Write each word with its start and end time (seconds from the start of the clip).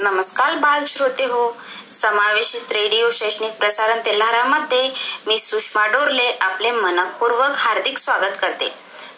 नमस्कार 0.00 0.54
बाल 0.54 0.84
श्रोते 0.84 1.24
हो. 1.24 1.56
समावेशित 1.90 2.72
रेडिओ 2.72 3.10
शैक्षणिक 3.10 3.52
प्रसारण 3.52 4.00
तेल्हारामध्ये 4.04 4.92
मी 5.26 5.38
सुषमा 5.38 5.86
डोरले 5.86 6.30
आपले 6.40 6.70
मनपूर्वक 6.70 7.52
हार्दिक 7.56 7.98
स्वागत 7.98 8.36
करते. 8.40 8.68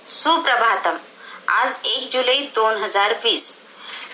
सुप्रभातम. 0.07 0.97
आज 1.49 1.75
एक 1.85 2.09
जुलै 2.13 2.37
दोन 2.55 2.77
हजार 2.77 3.15
वीस. 3.25 3.55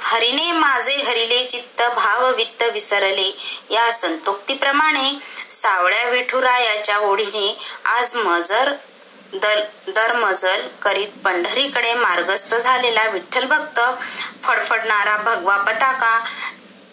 हरिणे 0.00 0.52
माझे 0.52 0.96
हरिले 1.02 1.44
चित्त 1.44 1.82
भाव 1.82 2.30
वित्त 2.34 2.62
विसरले. 2.62 3.28
या 3.70 3.92
संतोक्तीप्रमाणे 3.92 5.18
सावळ्या 5.50 6.08
विठुरायाच्या 6.08 6.98
ओढीने 6.98 7.58
आज 7.84 8.14
मजर 8.14 8.72
दल 9.34 9.60
दरमजल 9.88 10.66
करीत 10.82 11.08
पंढरीकडे 11.24 11.94
मार्गस्थ 11.94 12.54
झालेला 12.54 13.04
विठ्ठल 13.04 13.44
भक्त 13.44 13.80
फडफडणारा 14.44 15.16
भगवा 15.16 15.56
पताका 15.56 16.24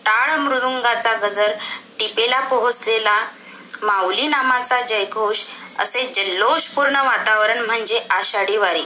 टाळ 0.06 0.36
मृदुंगाचा 0.36 1.14
गजर 1.14 1.52
टिपेला 2.00 2.40
पोहोचलेला 2.40 3.26
माऊली 3.82 4.28
नामाचा 4.28 4.82
जयघोष 4.82 5.44
असे 5.80 6.05
जल्लोषपूर्ण 6.05 6.96
वातावरण 6.96 7.59
म्हणजे 7.59 8.00
आषाढी 8.09 8.58
वारी. 8.58 8.84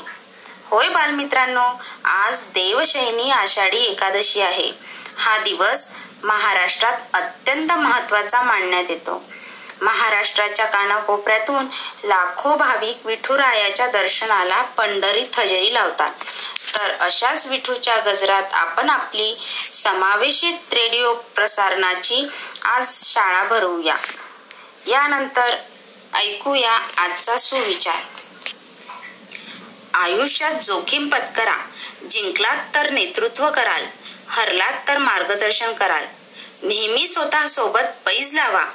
होय 0.66 0.90
बालमित्रांनो 0.90 1.66
आज 2.04 2.42
देवशयनी 2.54 3.30
आषाढी 3.30 3.84
एकादशी 3.86 4.42
आहे. 4.42 4.72
हा 5.18 5.38
दिवस 5.38 5.88
महाराष्ट्रात 6.24 6.94
अत्यंत 7.14 7.72
महत्त्वाचा 7.72 8.42
मानण्यात 8.42 8.90
येतो. 8.90 9.24
महाराष्ट्राच्या 9.82 10.66
कानाकोपऱ्यातून 10.66 11.66
लाखो 12.04 12.56
भाविक 12.56 13.06
विठुरायाच्या 13.06 13.88
दर्शनाला 13.88 14.62
पंढरीत 14.62 15.40
हजेरी 15.40 15.74
लावतात. 15.74 16.12
तर 16.76 16.92
अशाच 17.00 17.46
विठूच्या 17.46 17.96
गजरात 17.98 18.54
आपण 18.54 18.90
आपली 18.90 19.36
समावेशित 19.72 20.74
रेडिओ 20.74 21.14
प्रसारणाची 21.14 22.28
आज 22.64 22.88
शाळा 23.06 23.44
भरवूया. 23.44 23.96
यानंतर 24.88 25.56
ऐकूया 26.14 26.72
आजचा 26.98 27.38
सुविचार. 27.38 28.02
आयुष्यात 29.94 30.54
जोखीम 30.54 31.08
पत्करा 31.10 31.56
जिंकलात 32.12 32.58
तर 32.76 32.90
नेतृत्व 32.90 33.50
कराल 33.50 33.86
हरलात 34.30 34.88
तर 34.88 34.98
मार्गदर्शन 34.98 35.74
कराल. 35.74 36.06
नेहमी 36.64 37.08
स्वतः 37.08 37.48
सोबत 37.48 37.96
पैज 38.06 38.34
लावा 38.34 38.66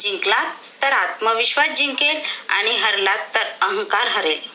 जिंकलात 0.00 0.46
तर 0.82 0.92
आत्मविश्वास 0.92 1.68
जिंकेल 1.68 2.20
आणि 2.48 2.76
हरलात 2.76 3.18
तर 3.34 3.46
अहंकार 3.60 4.08
हरेल. 4.08 4.54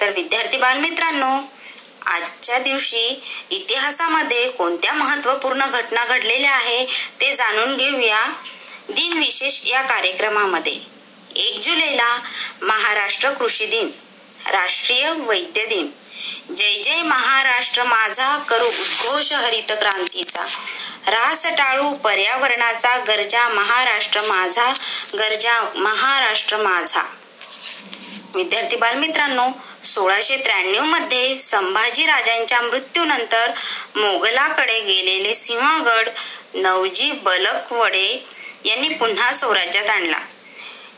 तर 0.00 0.10
विद्यार्थी 0.10 0.56
बालमित्रांनो 0.56 1.55
आजच्या 2.06 2.58
दिवशी 2.58 3.22
इतिहासामध्ये 3.50 4.48
कोणत्या 4.48 4.92
महत्त्वपूर्ण 4.92 5.66
घटना 5.66 6.04
घडलेल्या 6.04 6.52
आहे 6.52 6.84
ते 7.20 7.34
जाणून 7.34 7.76
घेऊया 7.76 8.24
दिनविशेष 8.88 9.60
या 9.64 9.82
कार्यक्रमामध्ये. 9.82 10.78
एक 11.36 11.60
जुलैला 11.64 12.18
महाराष्ट्र 12.62 13.30
कृषी 13.30 13.66
दिन 13.66 13.90
राष्ट्रीय 14.46 15.10
वैद्य 15.10 15.64
दिन. 15.64 15.90
जय 16.56 16.72
जय 16.82 17.02
महाराष्ट्र 17.02 17.82
माझा 17.84 18.36
करू 18.38 18.66
उद्घोष 18.66 19.32
हरित 19.32 19.72
क्रांतीचा. 19.72 20.44
रास 21.06 21.46
टाळू 21.46 21.92
पर्यावरणाचा 21.94 22.96
गरजा 22.98 23.48
महाराष्ट्र 23.48 24.22
माझा 24.22 24.72
गरजा 25.18 25.60
महाराष्ट्र 25.76 26.56
माझा. 26.56 27.02
विद्यार्थी 28.34 28.76
बालमित्रांनो 28.76 29.48
सोळाशे 29.86 30.36
त्र्याण्णवमध्ये 30.36 31.36
संभाजी 31.36 32.06
राजांच्या 32.06 32.60
मृत्यूनंतर 32.60 33.50
मोगलाकडे 33.96 34.80
गेलेले 34.80 35.34
सिंहगड 35.34 36.08
नवजी 36.54 37.10
बलकवडे 37.12 38.08
यांनी 38.64 38.88
पुन्हा 38.88 39.32
स्वराज्यात 39.32 39.90
आणला. 39.90 40.18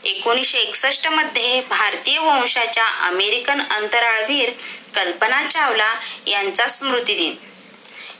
एकोणीसशे 0.03 0.57
एकसष्टमध्ये 0.57 1.61
भारतीय 1.61 2.17
वंशाच्या 2.19 2.85
अमेरिकन 3.07 3.61
अंतराळवीर 3.61 4.49
कल्पना 4.95 5.41
चावला 5.43 5.93
यांचा 6.27 6.67
स्मृती 6.67 7.15
दिन. 7.15 7.35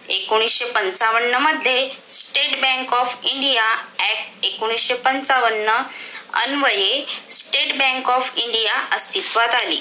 एकोणीसशे 0.09 0.65
पंचावन्नमध्ये 0.65 1.89
state 2.09 2.59
bank 2.61 2.93
of 2.93 3.15
India 3.23 3.71
act 4.01 4.45
एकोणीसशे 4.45 4.93
पंचावन्न 4.93 5.81
अन्वये 6.33 7.05
स्टेट 7.29 7.77
बँक 7.77 8.09
ऑफ 8.09 8.31
इंडिया 8.35 8.75
अस्तित्वात 8.91 9.55
आली. 9.55 9.79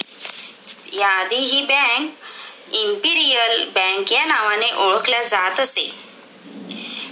याआधी 0.93 1.37
ही 1.37 1.61
बँक 1.63 2.75
इम्पिरियल 2.75 3.63
बँक 3.65 4.13
या 4.13 4.25
नावाने 4.25 4.71
ओळखल्या 4.73 5.23
जात 5.23 5.61
असे. 5.61 5.91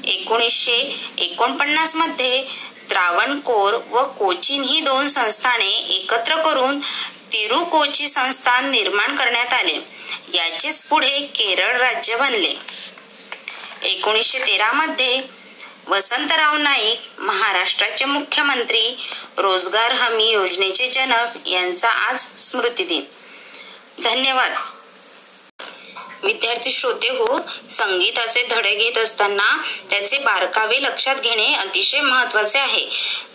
एकोणीसशे 0.05 0.77
एकोणपन्नासमध्ये 1.19 2.43
त्रावणकोर 2.91 3.75
व 3.91 4.05
कोचीन 4.05 4.63
ही 4.63 4.81
दोन 4.81 5.09
संस्थाने 5.09 5.71
एकत्र 5.97 6.37
करून 6.43 6.79
तिरुकोची 7.33 8.09
संस्थान 8.09 8.71
निर्माण 8.71 9.17
करण्यात 9.17 9.53
आले. 9.53 9.79
याचेच 10.35 10.85
पुढे 10.85 11.21
केरळ 11.35 11.77
राज्य 11.77 12.17
बनले. 12.17 12.55
एकोणीसशे 13.83 14.39
तेरा 14.39 14.73
मध्ये 14.73 15.21
वसंतराव 15.89 16.57
नाईक 16.57 17.21
महाराष्ट्राचे 17.21 18.05
मुख्यमंत्री 18.05 18.97
रोजगार 19.39 19.93
हमी 19.93 20.31
योजनेचे 20.31 20.87
जनक 20.87 21.49
यांचा 21.49 21.89
आज 21.89 22.27
स्मृती 22.37 22.85
दिन 22.85 23.03
धन्यवाद. 24.05 24.53
विद्यार्थी 26.23 26.71
श्रोते 26.71 27.09
हो 27.09 27.41
संगीताचे 27.71 28.43
धडे 28.51 28.75
घेत 28.75 28.99
असताना 28.99 29.63
त्याचे 29.91 30.19
बारकावे 30.19 30.83
लक्षात 30.83 31.17
घेणे 31.17 31.55
अतिशय 31.55 32.01
महत्त्वाचे 32.01 32.59
आहे. 32.59 32.87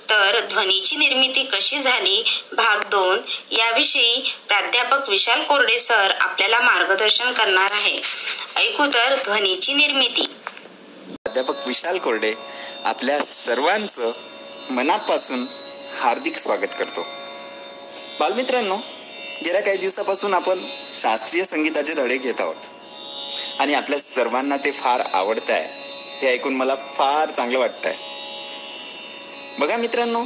तर 0.10 0.42
ध्वनीची 0.46 0.96
निर्मिती 0.96 1.44
कशी 1.44 1.80
झाली? 1.80 2.24
भाग 2.52 2.90
दोन 2.90 3.22
याविषयी 3.52 4.34
प्राध्यापक 4.48 5.10
विशाल 5.10 5.42
कोरडे 5.42 5.80
सर 5.80 6.12
आपल्याला 6.20 6.60
मार्गदर्शन 6.60 7.34
करणार 7.34 7.72
आहे. 7.72 8.02
ऐकू 8.56 8.86
तर 8.86 9.16
ध्वनीची 9.24 9.74
निर्मिती. 9.74 10.22
प्राध्यापक 11.08 11.68
विशाल 11.68 11.98
कोरडे 11.98 12.34
आपल्या 12.84 13.20
सर्वांचं 13.20 14.12
मनापासून 14.70 15.46
हार्दिक 16.00 16.36
स्वागत 16.36 16.76
करतो. 16.80 17.06
बालमित्रांनो 18.20 18.78
गेल्या 19.46 19.62
काही 19.62 19.78
दिवसापासून 19.78 20.34
आपण 20.34 20.60
शास्त्रीय 21.02 21.44
संगीताचे 21.44 21.94
धडे 21.94 22.18
घेत 22.18 22.42
आहोत. 22.42 22.56
आणि 23.60 23.74
आपल्या 23.74 24.00
सर्वांना 24.00 24.58
ते 24.58 24.72
फार 24.72 25.00
आवडत 25.14 25.50
आहे 25.50 25.66
हे 26.20 26.34
ऐकून 26.34 26.56
मला 26.56 26.76
फार 26.76 27.30
चांगलं 27.30 27.60
वाटतंय. 27.60 27.92
आहे 27.92 28.10
बघा 29.60 29.78
मित्रांनो 29.78 30.26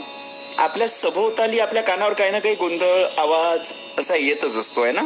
आपल्या 0.57 0.87
सभोवताली 0.87 1.59
आपल्या 1.59 1.83
कानावर 1.83 2.13
काही 2.13 2.31
ना 2.31 2.39
काही 2.39 2.55
गोंधळ 2.55 3.05
आवाज 3.17 3.73
असा 3.97 4.15
येतच 4.15 4.55
असतो 4.55 4.81
आहे 4.81 4.91
ना? 4.91 5.01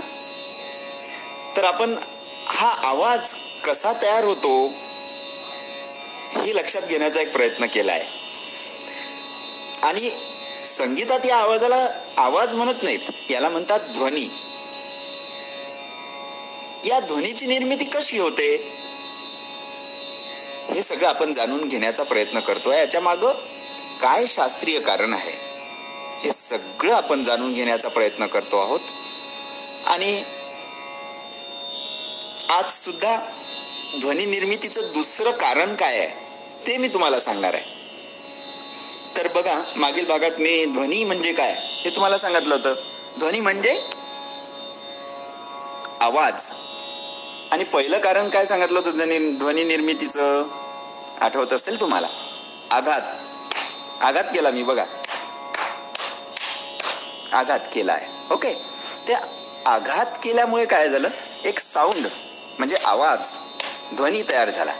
तर 1.57 1.63
आपण 1.63 1.95
हा 2.47 2.67
आवाज 2.67 3.33
कसा 3.63 3.93
तयार 3.93 4.23
होतो 4.23 4.67
हे 6.35 6.55
लक्षात 6.55 6.81
घेण्याचा 6.81 7.21
एक 7.21 7.31
प्रयत्न 7.31 7.65
केला 7.65 7.91
आहे 7.91 8.05
आणि 9.83 10.09
संगीतात 10.63 11.25
या 11.25 11.37
आवाजाला 11.37 11.87
आवाज 12.19 12.55
म्हणत 12.55 12.83
नाहीत. 12.83 12.99
याला 13.29 13.49
म्हणतात 13.49 13.79
ध्वनी. 13.79 14.29
या 16.85 16.99
ध्वनीची 16.99 17.45
निर्मिती 17.45 17.85
कशी 17.85 18.17
होते? 18.17 18.55
हे 20.73 20.83
सगळं 20.83 21.07
आपण 21.07 21.31
जाणून 21.31 21.67
घेण्याचा 21.67 22.03
प्रयत्न 22.03 22.39
करतोय. 22.39 22.77
याच्या 22.77 23.01
माग 23.01 23.17
काय 24.01 24.25
शास्त्रीय 24.25 24.79
कारण 24.79 25.13
आहे? 25.13 25.33
हे 26.19 26.31
सगळं 26.31 26.93
आपण 26.93 27.23
जाणून 27.23 27.53
घेण्याचा 27.53 27.89
प्रयत्न 27.89 28.25
करतो 28.25 28.59
आहोत. 28.59 28.79
आणि 29.85 30.23
आज 32.49 32.71
सुद्धा 32.71 33.17
ध्वनी 33.99 34.25
निर्मितीचं 34.25 34.81
दुसरं 34.81 35.31
कारण 35.31 35.75
काय 35.75 35.97
आहे 35.97 36.07
ते 36.67 36.77
मी 36.77 36.87
तुम्हाला 36.87 37.19
सांगणार 37.19 37.53
आहे. 37.53 37.78
तर 39.19 39.27
बघा 39.27 39.63
मागील 39.75 40.05
भागात 40.05 40.31
मी 40.39 40.65
ध्वनी 40.65 41.03
म्हणजे 41.03 41.33
काय 41.33 41.55
हे 41.59 41.89
तुम्हाला 41.89 42.17
सांगितलं 42.17 42.55
होतं. 42.55 42.73
ध्वनी 43.19 43.39
म्हणजे 43.39 43.81
आवाज. 45.99 46.51
आणि 47.51 47.63
पहिलं 47.63 47.99
कारण 47.99 48.29
काय 48.29 48.45
सांगितलं 48.45 48.79
होतं 48.79 48.91
ध्वनी 48.91 49.31
ध्वनी 49.37 49.63
निर्मितीचं? 49.63 50.47
आठवत 51.21 51.53
असेल 51.53 51.79
तुम्हाला? 51.79 52.07
आघात. 52.71 53.01
आघात 54.01 54.23
केला 54.23 54.51
मी 54.51 54.63
बघा. 54.63 54.83
आघात 57.31 57.59
केलाय. 57.73 58.07
ओके. 58.31 58.53
त्या 59.07 59.19
आघात 59.65 60.05
केल्यामुळे 60.05 60.65
काय 60.65 60.89
झालं? 60.89 61.09
एक 61.43 61.59
साऊंड 61.59 62.07
म्हणजे 62.57 62.75
आवाज 62.85 63.35
ध्वनी 63.95 64.23
तयार 64.29 64.49
झाला. 64.49 64.71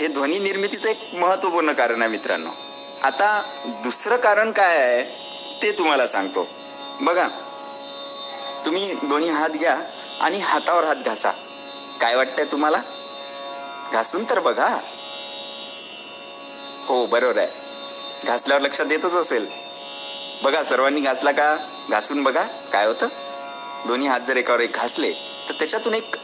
हे 0.00 0.06
ध्वनी 0.06 0.38
निर्मितीचं 0.38 0.88
एक 0.88 1.14
महत्त्वपूर्ण 1.14 1.72
कारण 1.72 2.02
आहे 2.02 2.10
मित्रांनो. 2.10 2.63
आता 3.04 3.42
दुसरं 3.66 4.16
कारण 4.16 4.52
काय 4.52 4.76
आहे 4.76 5.02
ते 5.62 5.72
तुम्हाला 5.78 6.06
सांगतो. 6.06 6.48
बघा 7.00 7.28
तुम्ही 8.66 8.94
दोन्ही 9.02 9.30
हात 9.30 9.50
घ्या 9.50 9.76
आणि 10.20 10.38
हातावर 10.38 10.84
हात 10.84 10.96
घासा. 10.96 11.30
काय 12.00 12.16
वाटतंय 12.16 12.44
तुम्हाला? 12.44 12.78
घासून 13.92 14.24
तर 14.30 14.38
बघा. 14.40 14.80
हो 16.86 17.06
बरोबर 17.06 17.38
आहे. 17.38 17.48
घासल्यावर 18.24 18.62
लक्षात 18.62 18.86
येतच 18.90 19.16
असेल. 19.16 19.46
बघा 20.42 20.62
सर्वांनी 20.62 21.00
घासला 21.00 21.30
का? 21.30 21.56
घासून 21.90 22.22
बघा 22.22 22.42
काय 22.72 22.86
होतं? 22.86 23.08
दोन्ही 23.86 24.08
हात 24.08 24.20
जर 24.20 24.36
एकावर 24.36 24.60
एक 24.60 24.76
घासले 24.76 25.12
तर 25.48 25.52
त्याच्यातून 25.52 25.94
एक 25.94 26.16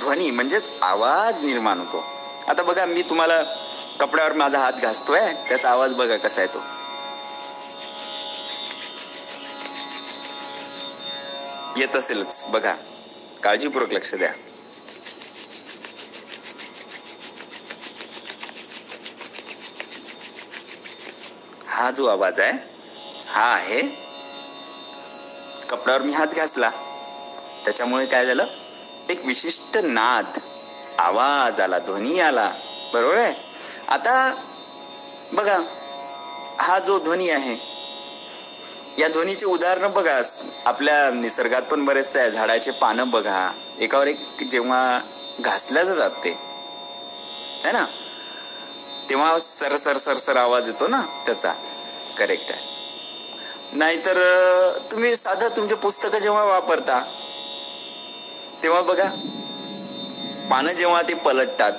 ध्वनी 0.00 0.30
म्हणजेच 0.30 0.72
आवाज 0.82 1.44
निर्माण 1.44 1.78
होतो. 1.78 2.04
आता 2.48 2.62
बघा 2.62 2.86
मी 2.86 3.02
तुम्हाला 3.02 3.42
कपड्यावर 4.00 4.32
माझा 4.32 4.58
हात 4.58 4.72
घासतोय 4.72 5.32
त्याचा 5.48 5.70
आवाज 5.70 5.94
बघा 5.94 6.16
कसा 6.16 6.40
आहे 6.40 6.54
तो. 6.54 6.62
येत 11.76 11.96
असेलच 11.96 12.44
बघा. 12.48 12.74
काळजीपूर्वक 13.42 13.92
लक्ष 13.92 14.14
द्या. 14.14 14.32
हा 21.68 21.90
जो 21.90 22.06
आवाज 22.06 22.40
आहे 22.40 22.52
हा 23.28 23.54
आहे. 23.54 23.82
कपड्यावर 25.70 26.02
मी 26.02 26.12
हात 26.12 26.26
घासला. 26.26 26.70
त्याच्यामुळे 27.64 28.06
काय 28.06 28.26
झालं? 28.26 28.46
एक 29.08 29.24
विशिष्ट 29.24 29.78
नाद. 29.78 30.24
आवाज 30.98 31.60
आला 31.60 31.78
ध्वनी 31.78 32.20
आला. 32.20 32.52
बरोबर 32.92 33.16
आहे? 33.16 33.46
आता 33.88 34.34
बघा 35.32 35.58
हा 36.58 36.78
जो 36.78 36.98
ध्वनी 36.98 37.30
आहे 37.30 37.56
या 38.98 39.08
ध्वनीचे 39.08 39.46
उदाहरणं 39.46 39.92
बघा. 39.92 40.22
आपल्या 40.64 41.10
निसर्गात 41.10 41.62
पण 41.62 41.84
बरेचसे 41.84 42.18
आहे. 42.18 42.30
झाडाचे 42.30 42.70
पानं 42.70 43.10
बघा. 43.10 43.52
एकावर 43.78 44.06
एक 44.06 44.42
जेव्हा 44.50 45.00
घासल्या 45.40 45.84
जातात 45.84 46.10
ते. 46.10 46.30
है 47.64 47.72
ना? 47.72 47.86
तेव्हा 49.10 49.38
सर 49.38 49.76
सर 49.76 49.96
सर 49.96 50.14
सर 50.14 50.36
आवाज 50.36 50.66
येतो 50.66 50.88
ना 50.88 51.02
त्याचा. 51.26 51.52
करेक्ट 52.18 52.50
आहे. 52.50 52.60
नाहीतर 53.72 54.18
तुम्ही 54.92 55.16
साधं 55.16 55.48
तुमचे 55.48 55.74
पुस्तकं 55.74 56.18
जेव्हा 56.18 56.44
वापरता 56.44 57.00
तेव्हा 58.62 58.80
बघा 58.80 59.08
पानं 60.50 60.72
जेव्हा 60.72 61.02
ते 61.02 61.14
पलटतात 61.14 61.72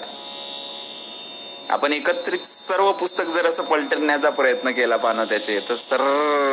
आपण 1.70 1.94
एकत्रित 1.94 2.46
सर्व 2.46 2.92
पुस्तक 2.92 3.28
जर 3.28 3.46
असं 3.46 3.64
पलटण्याचा 3.64 4.30
प्रयत्न 4.30 4.72
केला 4.72 4.98
पानं 4.98 5.26
त्याचे 5.26 5.60
तर 5.70 5.76
सर 5.76 6.02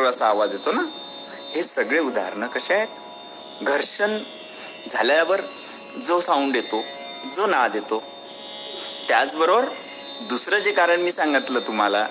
असा 0.08 0.26
आवाज 0.26 0.52
येतो 0.52 0.72
ना. 0.72 0.82
हे 1.55 1.62
सगळे 1.62 1.99
उदाहरणं 1.99 2.46
कसे 2.46 2.75
आहेत? 2.75 2.88
घर्षण 3.62 4.19
झाल्यावर 4.88 5.40
जो 6.06 6.20
साऊंड 6.20 6.56
येतो 6.56 6.82
जो 7.34 7.46
नाद 7.46 7.75
येतो 7.75 8.02
त्याचबरोबर 9.08 9.64
दुसरं 10.28 10.58
जे 10.58 10.72
कारण 10.72 11.00
मी 11.00 11.11
सांगितलं 11.12 11.61
तुम्हाला 11.66 12.06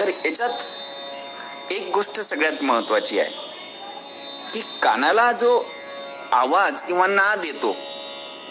तर 0.00 0.08
याच्यात 0.08 1.72
एक 1.72 1.90
गोष्ट 1.94 2.20
सगळ्यात 2.20 2.62
महत्वाची 2.62 3.18
आहे 3.18 3.30
की 4.52 4.60
कानाला 4.82 5.30
जो 5.32 5.62
आवाज 6.32 6.82
किंवा 6.82 7.06
नाद 7.06 7.44
येतो 7.44 7.76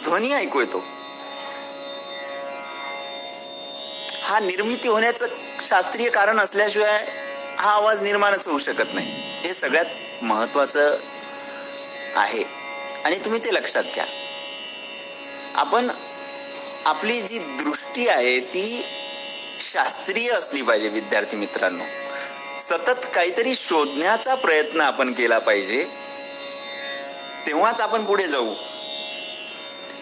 ध्वनी 0.04 0.34
ऐकू 0.34 0.60
येतो. 0.60 0.84
हा 4.24 4.40
निर्मिती 4.40 4.88
होण्याचं 4.88 5.25
शास्त्रीय 5.62 6.10
कारण 6.10 6.40
असल्याशिवाय 6.40 7.06
हा 7.60 7.72
आवाज 7.72 8.01
निर्माणच 8.01 8.48
होऊ 8.48 8.57
शकत 8.57 8.94
नाही. 8.94 9.07
हे 9.44 9.54
सगळ्यात 9.54 9.86
महत्वाचं 10.22 10.98
आहे. 12.16 12.44
आणि 13.06 13.18
तुम्ही 13.18 13.40
ते 13.40 13.54
लक्षात 13.54 13.84
घ्या. 13.84 14.06
आपण 15.56 15.92
आपली 16.86 17.22
जी 17.22 17.40
दृष्टी 17.40 18.07
आहे 18.07 18.40
ती 18.40 18.86
शास्त्रीय 19.60 20.30
असली 20.30 20.62
पाहिजे 20.62 20.90
विद्यार्थी 20.90 21.38
मित्रांनो. 21.38 21.84
सतत 22.60 23.07
काहीतरी 23.16 23.56
शोधण्याचा 23.56 24.36
प्रयत्न 24.36 24.81
आपण 24.81 25.13
केला 25.13 25.40
पाहिजे. 25.40 25.86
तेव्हाच 27.48 27.81
आपण 27.81 28.06
पुढे 28.06 28.28
जाऊ. 28.28 28.54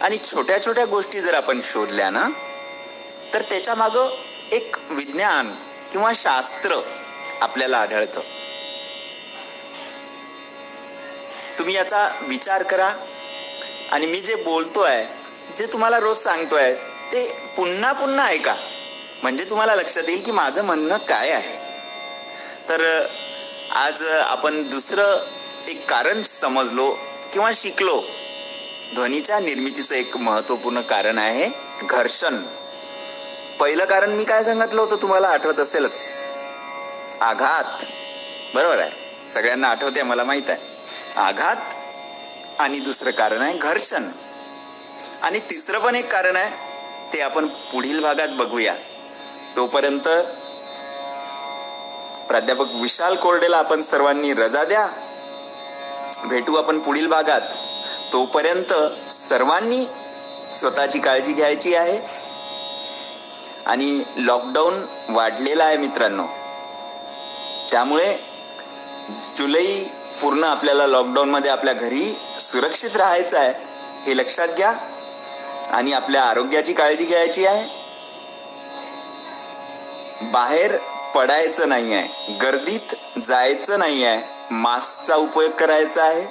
आणि 0.01 0.17
छोट्या 0.17 0.65
छोट्या 0.65 0.85
गोष्टी 0.85 1.19
जर 1.19 1.33
आपण 1.33 1.59
शोधल्या 1.63 2.09
ना 2.09 2.27
तर 3.33 3.41
त्याच्या 3.41 3.75
मागं 3.75 4.09
एक 4.51 4.75
विज्ञान 4.89 5.55
किंवा 5.91 6.11
शास्त्र 6.15 6.81
आपल्याला 7.41 7.77
आढळतं. 7.77 8.21
तुम्ही 11.59 11.75
याचा 11.75 12.09
विचार 12.21 12.63
करा 12.63 12.94
आणि 13.91 14.05
मी 14.05 14.19
जे 14.19 14.35
बोलतोय 14.35 15.05
जे 15.57 15.65
तुम्हाला 15.65 15.99
रोज 15.99 16.17
सांगतोय 16.17 16.73
ते 17.13 17.51
पुन्हा 17.57 17.91
पुन्हा 17.91 18.27
ऐका. 18.27 18.55
म्हणजे 19.21 19.44
तुम्हाला 19.44 19.75
लक्षात 19.75 20.03
येईल 20.07 20.23
की 20.23 20.31
माझं 20.31 20.65
म्हणणं 20.65 20.97
काय 20.97 21.31
आहे. 21.31 21.57
तर 22.69 23.05
आज 23.71 24.07
आपण 24.07 24.69
दुसरं 24.69 25.17
एक 25.67 25.89
कारण 25.89 26.23
समजलो 26.23 26.91
किंवा 27.33 27.51
शिकलो 27.53 28.03
ध्वनीच्या 28.93 29.39
निर्मितीचं 29.39 29.95
एक 29.95 30.17
महत्त्वपूर्ण 30.17 30.81
कारण 30.81 31.17
आहे 31.17 31.49
घर्षण. 31.83 32.43
पहिलं 33.59 33.85
कारण 33.85 34.09
मी 34.09 34.23
काय 34.23 34.43
सांगितलं 34.43 34.81
होतं 34.81 34.95
तुम्हाला? 34.95 35.27
आठवत 35.27 35.59
असेलच. 35.59 36.09
आघात. 37.21 37.85
बरोबर 38.55 38.79
आहे. 38.79 38.91
सगळ्यांना 39.29 39.67
आठवते 39.67 40.01
मला 40.01 40.23
माहीत 40.23 40.49
आहे. 40.49 40.61
आघात 41.19 41.55
आणि 42.59 42.79
दुसरं 42.79 43.11
कारण 43.11 43.41
आहे 43.41 43.57
घर्षण. 43.57 44.09
आणि 45.21 45.39
तिसरं 45.39 45.79
पण 45.79 45.95
एक 45.95 46.11
कारण 46.11 46.35
आहे 46.35 46.51
ते 47.13 47.21
आपण 47.21 47.47
पुढील 47.47 47.99
भागात 47.99 48.27
बघूया. 48.27 48.75
तोपर्यंत 49.55 50.07
प्राध्यापक 52.27 52.65
विशाल 52.73 53.15
कोरडेला 53.15 53.57
आपण 53.57 53.81
सर्वांनी 53.81 54.33
रजा 54.33 54.63
द्या. 54.63 54.87
भेटू 56.25 56.55
आपण 56.55 56.79
पुढील 56.79 57.07
भागात. 57.07 57.41
तोपर्यंत 58.13 58.74
सर्वांनी 59.12 59.86
स्वतःची 60.54 61.00
काळजी 61.00 61.33
घ्यायची 61.33 61.75
आहे. 61.75 62.00
आणि 63.65 64.04
लॉकडाऊन 64.18 64.86
वाढलेला 65.09 65.63
आहे 65.63 65.77
मित्रांनो. 65.77 66.25
त्यामुळे 67.71 68.18
जुलै 69.38 69.83
पूर्ण 70.21 70.44
आपल्याला 70.44 70.88
लॉकडाऊनमध्ये 70.88 71.51
आपल्या 71.51 71.74
घरी 71.74 72.18
सुरक्षित 72.39 72.98
राहायचं 72.98 73.39
आहे 73.39 73.54
हे 74.04 74.18
लक्षात 74.18 74.48
घ्या. 74.48 74.74
आणि 75.71 75.94
आपल्या 75.94 76.24
आरोग्याची 76.24 76.74
काळजी 76.74 77.06
घ्यायची 77.06 77.45
आहे. 77.45 77.87
बाहेर 80.21 80.78
पडायचं 81.16 81.69
नाही 81.69 81.94
आहे 81.94 82.33
गर्दीत 82.33 83.19
जायचं 83.23 83.80
नाही 83.80 84.06
आहे 84.06 84.23
मास्कचा 84.52 85.16
उपयोग 85.16 85.52
करायचा 85.52 86.04
आहे. 86.04 86.28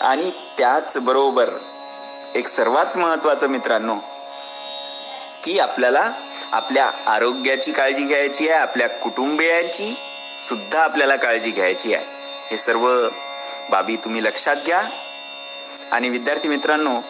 आणि 0.00 0.30
त्याच 0.60 0.98
बरोबर 0.98 1.50
एक 2.34 2.48
सर्वात 2.48 2.96
महत्वाचं 2.96 3.46
मित्रांनो 3.46 3.94
की 5.44 5.58
आपल्याला 5.58 6.12
आपल्या 6.52 6.90
आरोग्याची 7.06 7.72
काळजी 7.72 8.04
घ्यायची 8.04 8.48
आहे 8.48 8.58
आपल्या 8.58 8.88
कुटुंबियांची 8.88 9.94
सुद्धा 10.48 10.82
आपल्याला 10.82 11.16
काळजी 11.16 11.50
घ्यायची 11.50 11.94
आहे. 11.94 12.04
हे 12.50 12.58
सर्व 12.58 13.08
बाबी 13.70 13.96
तुम्ही 13.96 14.24
लक्षात 14.24 14.56
घ्या. 14.66 14.82
आणि 15.92 16.08
विद्यार्थी 16.08 16.48
मित्रांनो 16.48 17.00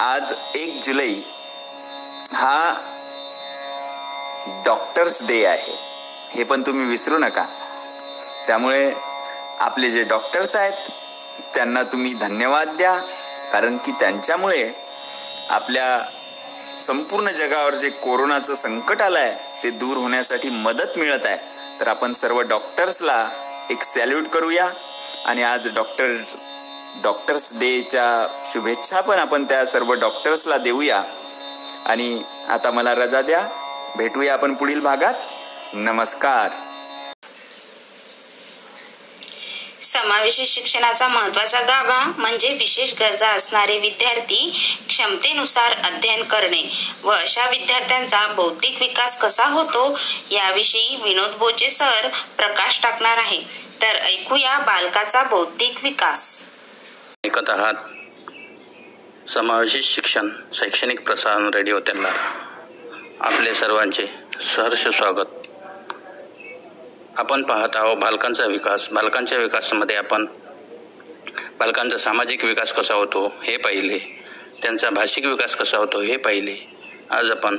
आज 0.00 0.34
एक 0.54 0.80
जुलै 0.82 1.14
हा 2.34 2.74
डॉक्टर्स 4.66 5.24
डे 5.24 5.44
आहे. 5.44 5.78
हे 6.30 6.44
पण 6.44 6.62
तुम्ही 6.62 6.86
विसरू 6.86 7.18
नका. 7.18 7.44
त्यामुळे 8.46 8.94
आपले 9.58 9.90
जे 9.90 10.02
डॉक्टर्स 10.02 10.56
आहेत 10.56 10.90
त्यांना 11.54 11.82
तुम्ही 11.82 12.14
धन्यवाद 12.14 12.68
द्या 12.68 13.00
कारण 13.52 13.76
की 13.76 13.92
त्यांच्यामुळे 13.92 14.70
आपल्या 15.50 16.10
संपूर्ण 16.76 17.30
जगावर 17.30 17.74
जे 17.74 17.90
कोरोनाचं 17.90 18.54
संकट 18.54 19.02
आलं 19.02 19.18
आहे 19.18 19.62
ते 19.62 19.70
दूर 19.70 19.96
होण्यासाठी 19.96 20.50
मदत 20.50 20.98
मिळत 20.98 21.26
आहे. 21.26 21.38
तर 21.80 21.88
आपण 21.88 22.12
सर्व 22.12 22.40
डॉक्टर्सला 22.40 23.28
एक 23.70 23.82
सॅल्यूट 23.82 24.28
करूया. 24.28 24.70
आणि 25.24 25.42
आज 25.42 25.68
डॉक्टर 25.74 26.06
डॉक्टर्स 27.02 27.54
डेच्या 27.54 28.42
शुभेच्छा 28.52 29.00
पण 29.00 29.18
आपण 29.18 29.44
त्या 29.44 29.66
सर्व 29.66 29.92
डॉक्टर्सला 29.92 30.56
देऊया. 30.56 31.02
आणि 31.86 32.22
आता 32.48 32.70
मला 32.70 32.94
रजा 32.94 33.22
द्या. 33.22 33.48
भेटूया 33.96 34.32
आपण 34.32 34.54
पुढील 34.54 34.80
भागात. 34.80 35.14
नमस्कार. 35.72 36.71
समावेशी 39.92 40.46
शिक्षणाचा 40.46 41.08
महत्त्वाचा 41.08 41.60
गाभा 41.60 42.04
म्हणजे 42.18 42.52
विशेष 42.54 42.92
गरजा 43.00 43.28
असणारे 43.28 43.78
विद्यार्थी 43.78 44.60
क्षमतेनुसार 44.88 45.72
अध्ययन 45.72 46.22
करणे 46.22 46.62
व 47.02 47.10
अशा 47.10 47.48
विद्यार्थ्यांचा 47.48 48.26
बौद्धिक 48.26 48.76
विकास 48.80 49.18
कसा 49.20 49.46
होतो 49.46 49.98
याविषयी 50.30 50.98
विनोद 51.02 51.30
बोचे 51.30 51.70
सर 51.70 52.08
प्रकाश 52.36 52.80
टाकणार 52.82 53.18
आहे. 53.18 53.40
तर 53.82 53.96
ऐकूया 54.02 54.58
बालकाचा 54.58 55.22
बौद्धिक 55.22 55.78
विकास. 55.82 56.44
ऐकत 57.24 57.50
आहात. 57.50 57.74
समावेशित 59.30 59.82
शिक्षण 59.82 60.28
शैक्षणिक 60.54 61.00
प्रसारण 61.00 61.50
रेडिओ 61.54 61.80
त्यांना 61.80 62.08
आपले 63.20 63.54
सर्वांचे 63.54 64.06
सहर्ष 64.56 64.86
स्वागत. 64.88 65.41
आपण 67.16 67.42
पाहत 67.42 67.68
आहोत 67.74 67.96
बालकांचा 67.96 68.46
विकास. 68.46 68.88
बालकांच्या 68.92 69.38
विकासामध्ये 69.38 69.96
आपण 69.96 70.26
बालकांचा 71.58 71.98
सामाजिक 71.98 72.44
विकास 72.44 72.72
कसा 72.72 72.94
होतो 72.94 73.34
हे 73.42 73.56
पाहिले. 73.56 73.98
त्यांचा 74.62 74.90
भाषिक 74.90 75.24
विकास 75.24 75.56
कसा 75.56 75.78
होतो 75.78 76.00
हे 76.00 76.16
पाहिले. 76.16 76.56
आज 77.10 77.30
आपण 77.30 77.56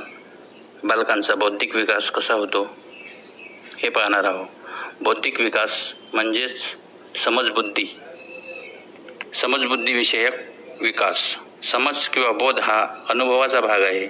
बालकांचा 0.84 1.34
बौद्धिक 1.34 1.76
विकास 1.76 2.10
कसा 2.10 2.34
होतो 2.34 2.76
हे 3.78 3.88
पाहणार 3.88 4.24
आहोत. 4.24 4.48
बौद्धिक 5.00 5.40
विकास 5.40 5.92
म्हणजेच 6.12 6.62
समजबुद्धी. 7.24 8.00
समजबुद्धीविषयक 9.34 10.32
विकास. 10.80 11.36
समज 11.62 12.08
किंवा 12.08 12.30
बोध 12.30 12.60
हा 12.60 12.86
अनुभवाचा 13.08 13.60
भाग 13.60 13.82
आहे. 13.82 14.06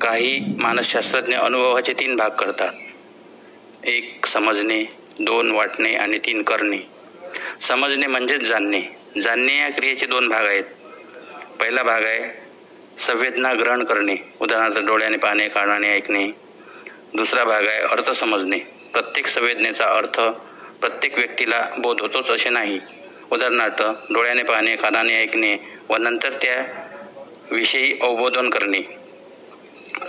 काही 0.00 0.40
मानसशास्त्रज्ञ 0.60 1.36
अनुभवाचे 1.36 1.92
तीन 1.92 2.16
भाग 2.16 2.30
करतात. 2.30 2.72
एक 3.84 4.26
समजणे 4.26 4.84
दोन 5.20 5.50
वाटणे 5.50 5.94
आणि 5.94 6.18
तीन 6.18 6.42
करणे. 6.42 6.78
समजणे 7.60 8.06
म्हणजेच 8.06 8.40
जाणणे. 8.40 8.82
जाणणे 9.22 9.58
या 9.58 9.68
क्रियेचे 9.68 10.06
दोन 10.06 10.28
भाग 10.28 10.46
आहेत. 10.46 10.64
पहिला 11.60 11.82
भाग 11.82 12.04
आहे 12.04 12.42
संवेदना 12.98 13.54
ग्रहण 13.54 13.84
करणे 13.84 14.16
उदाहरणार्थ 14.40 14.86
डोळ्याने 14.86 15.16
पाहणे 15.16 15.48
कानाने 15.48 15.94
ऐकणे. 15.94 16.28
दुसरा 17.14 17.44
भाग 17.44 17.66
आहे 17.66 17.80
अर्थ 17.80 18.10
समजणे. 18.10 18.58
प्रत्येक 18.92 19.26
संवेदनेचा 19.26 19.84
अर्थ 19.84 20.20
प्रत्येक 20.80 21.18
व्यक्तीला 21.18 21.68
बोध 21.78 22.00
होतोच 22.00 22.30
असे 22.30 22.48
नाही. 22.48 22.80
उदाहरणार्थ 23.30 23.82
डोळ्याने 24.12 24.42
पाहणे 24.42 24.76
कानाने 24.76 25.22
ऐकणे 25.22 25.56
व 25.88 25.96
नंतर 25.96 26.32
त्या 26.32 26.64
विषयी 27.50 27.98
अवबोधन 28.02 28.50
करणे. 28.50 28.80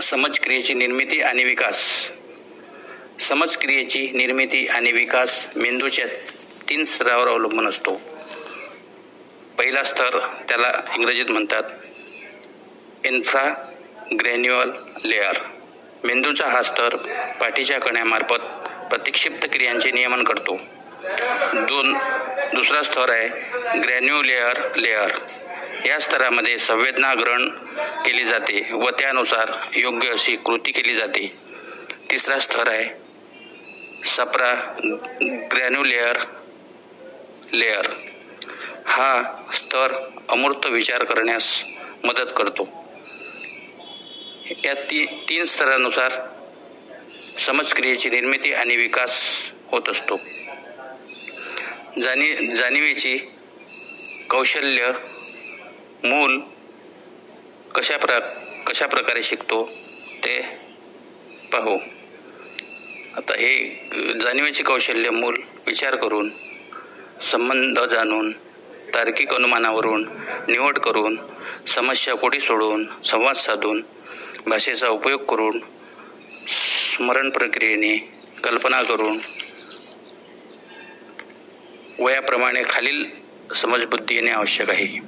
समज 0.02 0.40
क्रियेची 0.40 0.74
निर्मिती 0.74 1.22
आणि 1.22 1.44
विकास. 1.44 2.12
समज 3.22 3.56
क्रियेची 3.58 4.10
निर्मिती 4.14 4.66
आणि 4.68 4.92
विकास 4.92 5.48
मेंदूच्या 5.56 6.06
तीन 6.70 6.86
स्तरावर 6.86 7.28
अवलंबून 7.28 7.68
असतो. 7.68 7.96
पहिला 9.58 9.84
स्तर 9.84 10.18
त्याला 10.50 10.72
इंग्रजीत 10.96 11.32
म्हणतात 11.32 13.06
इन्फ्रा 13.06 13.44
ग्रॅन्युअल 14.20 14.72
लेअर 15.06 15.38
मेंदूचा 16.04 16.46
हा 16.46 16.64
स्तर 16.64 16.96
पाठीच्या 17.42 17.80
कण्यामार्फत 17.80 18.40
प्रतिक्षिप्त 18.90 19.46
क्रियांचे 19.54 19.92
नियमन 19.92 20.24
करतो. 20.24 20.56
दोन 21.54 21.94
दुसरा 22.54 22.82
स्तर 22.84 23.10
आहे 23.10 23.80
ग्रॅन्युलेअर 23.80 24.62
लेअर 24.78 25.12
या 25.86 26.00
स्तरामध्ये 26.00 26.58
संवेदना 26.60 27.14
ग्रहण 27.14 27.48
केली 28.06 28.26
जाते 28.26 28.68
व 28.72 28.90
त्यानुसार 28.90 29.52
योग्य 29.76 30.10
अशी 30.10 30.36
कृती 30.36 30.72
केली 30.72 30.96
जाते. 30.96 31.32
तिसरा 32.12 32.40
स्तर 32.40 32.68
आहे 32.68 33.03
सप्रा 34.06 34.54
ग्रॅन्युलेअर 35.52 36.16
लेअर 37.54 37.86
हा 38.86 39.24
स्तर 39.54 40.10
अमूर्त 40.30 40.66
विचार 40.66 41.04
करण्यास 41.04 41.66
मदत 42.04 42.32
करतो. 42.38 42.68
या 44.66 44.74
ती 44.74 45.06
तीन 45.30 45.46
स्तरानुसार 45.46 46.12
समजक्रियेची 47.40 48.10
निर्मिती 48.10 48.54
आणि 48.54 48.76
विकास 48.76 49.22
होत 49.68 49.90
असतो. 49.90 50.18
जाणी 52.02 52.56
जाणीवेची 52.56 53.18
कौशल्य 54.30 54.92
मूल 56.04 56.40
कशा 57.76 57.98
प्र 57.98 58.20
कशा 58.68 58.86
प्रकारे 58.86 59.24
शिकतो 59.24 59.70
ते 60.26 60.42
पाहू. 61.52 61.78
आता 63.18 63.34
हे 63.34 63.70
जाणीवेचे 64.24 64.64
कौशल्य 64.64 65.10
मूल 65.10 65.36
विचार 65.68 65.96
करून 65.96 66.30
संबंध 67.22 67.80
जाणून 67.80 68.32
तार्किक 68.96 69.34
अनुमानावरून 69.34 70.08
निवड 70.50 70.78
करून 70.78 71.18
समस्या 71.68 72.16
कोठी 72.16 72.40
सोडून 72.40 72.88
संवाद 73.06 73.36
साधून 73.36 73.84
भाषेचा 74.48 74.88
उपयोग 74.88 75.24
करून 75.24 75.60
स्मरण 76.48 77.30
प्रक्रियेने 77.30 77.98
कल्पना 78.44 78.82
करून 78.82 79.18
वयाप्रमाणे 82.00 82.62
खालील 82.70 83.06
समजबुद्धी 83.56 84.16
येणे 84.16 84.32
आवश्यक 84.32 84.70
आहे. 84.70 85.00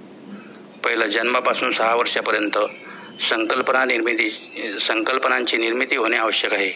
पहिलं 0.84 1.08
जन्मापासून 1.08 1.72
सहा 1.72 1.96
वर्षापर्यंत 1.96 2.58
संकल्पना 3.22 3.86
निर्मिती 3.86 4.30
संकल्पनांची 4.82 5.58
निर्मिती 5.58 5.96
होणे 5.96 6.18
आवश्यक 6.18 6.54
आहे. 6.54 6.72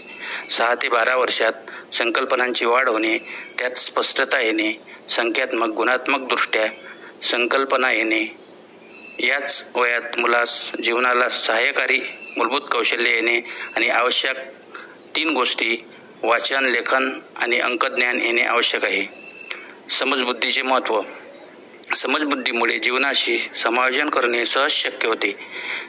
सहा 0.51 0.75
ते 0.75 0.89
बारा 0.89 1.15
वर्षात 1.15 1.51
संकल्पनांची 1.93 2.65
वाढ 2.65 2.89
होणे 2.89 3.17
त्यात 3.59 3.71
स्पष्टता 3.71 4.39
येणे 4.39 4.73
संख्यात्मक 5.09 5.67
गुणात्मकदृष्ट्या 5.67 6.67
संकल्पना 7.23 7.91
येणे. 7.91 8.25
याच 9.19 9.63
वयात 9.75 10.19
मुलास 10.19 10.71
जीवनाला 10.83 11.29
सहाय्यकारी 11.29 11.99
मूलभूत 12.37 12.61
कौशल्य 12.71 13.09
येणे 13.09 13.39
आणि 13.75 13.87
आवश्यक 13.87 14.37
तीन 15.15 15.29
गोष्टी 15.29 15.77
वाचन 16.23 16.65
लेखन 16.65 17.19
आणि 17.35 17.59
अंकज्ञान 17.59 18.21
येणे 18.21 18.41
आवश्यक 18.41 18.85
आहे. 18.85 19.05
समजबुद्धीचे 19.89 20.61
महत्त्व 20.61 21.01
समजबुद्धीमुळे 21.95 22.77
जीवनाशी 22.77 23.39
समायोजन 23.39 24.09
करणे 24.09 24.45
सहज 24.45 24.71
शक्य 24.71 25.07
होते. 25.07 25.35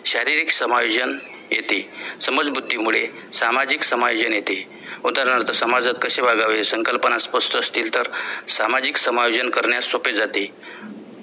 शारीरिक 0.06 0.50
समायोजन 0.50 1.18
येते. 1.50 1.90
समजबुद्धीमुळे 2.22 3.06
सामाजिक 3.34 3.82
समायोजन 3.82 4.32
येते. 4.32 4.68
उदाहरणार्थ 5.04 5.50
समाजात 5.50 5.94
कसे 6.02 6.22
वागावे 6.22 6.64
संकल्पना 6.64 7.18
स्पष्ट 7.18 7.56
असतील 7.56 7.94
तर 7.94 8.02
सामाजिक 8.48 8.96
समायोजन 8.96 9.50
करण्यास 9.50 9.84
सोपे 9.84 10.12
जाते. 10.12 10.50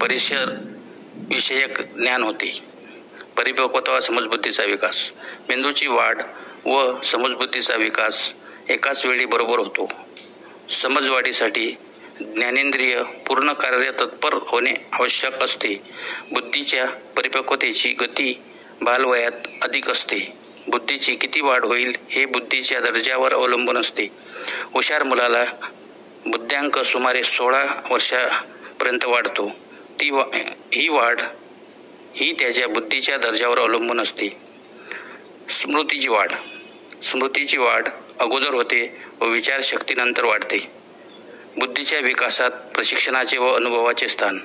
परिसर 0.02 0.46
विषयक 1.16 1.82
ज्ञान 1.82 2.24
होते. 2.24 2.60
परिपक्वता 3.38 4.00
समजबुद्धीचा 4.00 4.64
विकास. 4.64 5.12
मेंदूची 5.50 5.88
वाढ 5.88 6.22
व 6.66 7.02
समजबुद्धीचा 7.02 7.76
विकास 7.76 8.34
एकाच 8.70 9.06
वेळी 9.06 9.26
बरोबर 9.26 9.60
होतो. 9.60 9.92
समजवाढीसाठी 10.70 11.76
ज्ञानेंद्रिय 12.22 13.02
पूर्ण 13.28 13.54
कार्य 13.54 13.92
तत्पर 13.92 14.34
होणे 14.34 14.74
आवश्यक 14.94 15.34
असते. 15.34 15.82
बुद्धीच्या 16.32 16.86
परिपक्वतेची 16.86 17.90
गती 17.90 18.40
बालवयात 18.82 19.48
अधिक 19.62 19.90
असते. 19.90 20.34
बुद्धीची 20.68 21.16
किती 21.16 21.42
वाढ 21.42 21.66
होईल 21.66 21.96
हे 22.10 22.26
बुद्धीच्या 22.26 22.80
दर्जावर 22.80 23.34
अवलंबून 23.34 23.78
असते. 23.78 24.08
हुशार 24.74 25.04
मुलाला 25.04 25.46
बुद्ध्यांक 26.26 26.80
सुमारे 26.80 27.24
सोळा 27.24 27.66
वर्षापर्यंत 27.92 29.06
वाढतो. 29.06 29.50
ती 30.00 30.10
वा 30.10 30.24
ही 30.74 30.90
वाढ 30.90 31.22
ही 32.16 32.34
त्याच्या 32.40 32.68
बुद्धीच्या 32.68 33.18
दर्जावर 33.18 33.60
अवलंबून 33.60 34.00
असते. 34.00 34.28
स्मृतीची 35.50 36.08
वाढ 36.08 36.32
स्मृतीची 37.04 37.58
वाढ 37.58 37.88
अगोदर 38.20 38.54
होते 38.54 38.98
व 39.20 39.26
विचारशक्तीनंतर 39.26 40.24
वाढते. 40.24 40.77
बुद्धीच्या 41.58 42.00
विकासात 42.00 42.52
प्रशिक्षणाचे 42.52 43.38
व 43.38 43.48
अनुभवाचे 43.48 44.08
स्थान. 44.08 44.38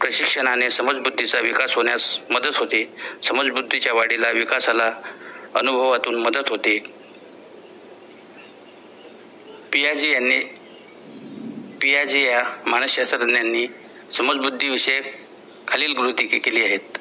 प्रशिक्षणाने 0.00 0.70
समजबुद्धीचा 0.70 1.40
विकास 1.40 1.74
होण्यास 1.74 2.20
मदत 2.30 2.56
होते. 2.56 2.92
समजबुद्धीच्या 3.24 3.92
वाढीला 3.92 4.30
विकासाला 4.30 4.92
अनुभवातून 5.54 6.14
मदत 6.14 6.48
होते. 6.48 6.78
पियाजी 9.72 10.12
यांनी 10.12 10.38
पियाजी 11.82 12.24
या 12.24 12.44
मानसशास्त्रज्ञांनी 12.66 13.66
समजबुद्धीविषयक 14.12 15.14
खालील 15.68 15.92
गृहितिके 15.92 16.38
केली 16.38 16.64
आहेत. 16.64 16.98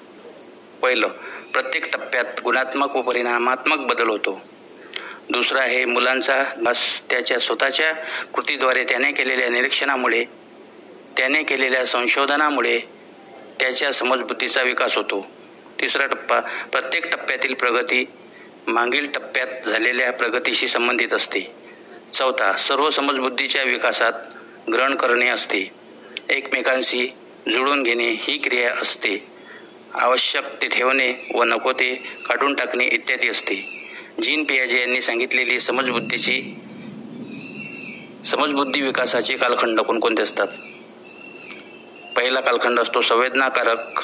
पहिलं 0.82 1.08
प्रत्येक 1.54 1.94
टप्प्यात 1.94 2.25
गुणात्मक 2.44 2.96
व 2.96 3.01
परिणामात्मक 3.01 3.77
बदल 3.77 4.10
होतो. 4.10 4.54
दुसरा 5.29 5.62
आहे 5.62 5.86
मुलांचा 5.86 6.44
बस 6.58 7.01
त्याच्या 7.10 7.39
स्वतःच्या 7.39 7.91
कृतीद्वारे 8.34 8.84
त्याने 8.84 9.12
केलेल्या 9.12 9.50
निरीक्षणामुळे 9.50 10.25
त्याने 11.17 11.44
केलेल्या 11.44 11.86
संशोधनामुळे 11.86 12.79
त्याच्या 13.60 13.94
समजबुद्धीचा 13.94 14.62
विकास 14.62 14.96
होतो. 14.96 15.27
तिसरा 15.82 16.05
टप्पा 16.05 16.39
प्रत्येक 16.39 17.12
टप्प्यातील 17.12 17.53
प्रगती 17.53 18.05
मागील 18.67 19.12
टप्प्यात 19.12 19.70
झालेल्या 19.70 20.12
प्रगतीशी 20.12 20.67
संबंधित 20.67 21.13
असते. 21.13 21.55
चौथा 22.13 22.55
सर्व 22.55 22.89
समजबुद्धीच्या 22.89 23.63
विकासात 23.63 24.13
ग्रहण 24.74 24.96
करणे 24.96 25.27
असते. 25.27 25.72
एकमेकांशी 26.29 27.08
जुळून 27.53 27.84
घेणे 27.84 28.12
ही 28.12 28.38
क्रिया 28.38 28.74
असते. 28.74 29.27
आवश्यक 29.94 30.62
ते 30.62 30.67
ठेवणे 30.67 31.13
व 31.34 31.44
नको 31.44 31.72
ते 31.72 31.96
काढून 32.25 32.53
टाकणे 32.53 32.86
इत्यादी 32.86 33.29
असते. 33.29 33.75
जीन 34.24 34.43
पियाजे 34.43 34.79
यांनी 34.79 35.01
सांगितलेली 35.01 35.60
समजबुद्धीची 35.60 36.55
समजबुद्धी 38.25 38.81
विकासाचे 38.81 39.38
कालखंड 39.38 39.79
कोणकोणते 39.79 40.22
असतात? 40.22 40.48
पहिला 42.15 42.41
कालखंड 42.41 42.79
असतो 42.79 43.01
संवेदनाकारक 43.01 44.01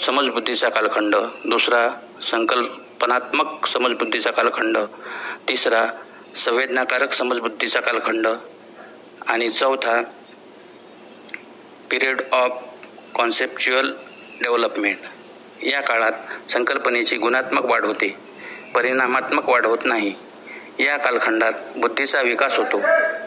समजबुद्धीचा 0.00 0.68
कालखंड 0.68 1.16
दुसरा 1.44 1.88
संकल्पनात्मक 2.22 3.66
समजबुद्धीचा 3.66 4.30
कालखंड 4.30 4.78
तिसरा 5.48 5.86
संवेदनाकारक 6.36 7.12
समजबुद्धीचा 7.12 7.80
कालखंड 7.80 8.26
आणि 9.26 9.50
चौथा 9.50 10.02
पिरियड 11.90 12.20
ऑफ 12.32 12.62
कॉन्सेप्च्युअल 13.14 13.92
डेव्हलपमेंट. 14.42 14.98
या 15.64 15.80
काळात 15.80 16.50
संकल्पनेची 16.50 17.16
गुणात्मक 17.16 17.64
वाढ 17.64 17.84
होते. 17.84 18.27
परिणामात्मक 18.74 19.48
वाढ 19.48 19.66
होत 19.66 19.78
नाही. 19.84 20.14
या 20.80 20.96
कालखंडात 20.96 21.52
बुद्धीचा 21.76 22.20
विकास 22.22 22.56
होतो. 22.56 22.80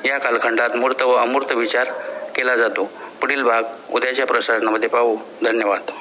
या 0.08 0.18
कालखंडात 0.18 0.76
मूर्त 0.76 1.02
व 1.02 1.14
अमूर्त 1.14 1.52
विचार 1.52 1.92
केला 2.36 2.56
जातो. 2.56 2.84
पुढील 3.22 3.44
भाग 3.44 3.64
उद्याच्या 3.90 4.26
प्रसारणामध्ये 4.26 4.90
पाहू. 4.90 5.18
धन्यवाद. 5.44 5.92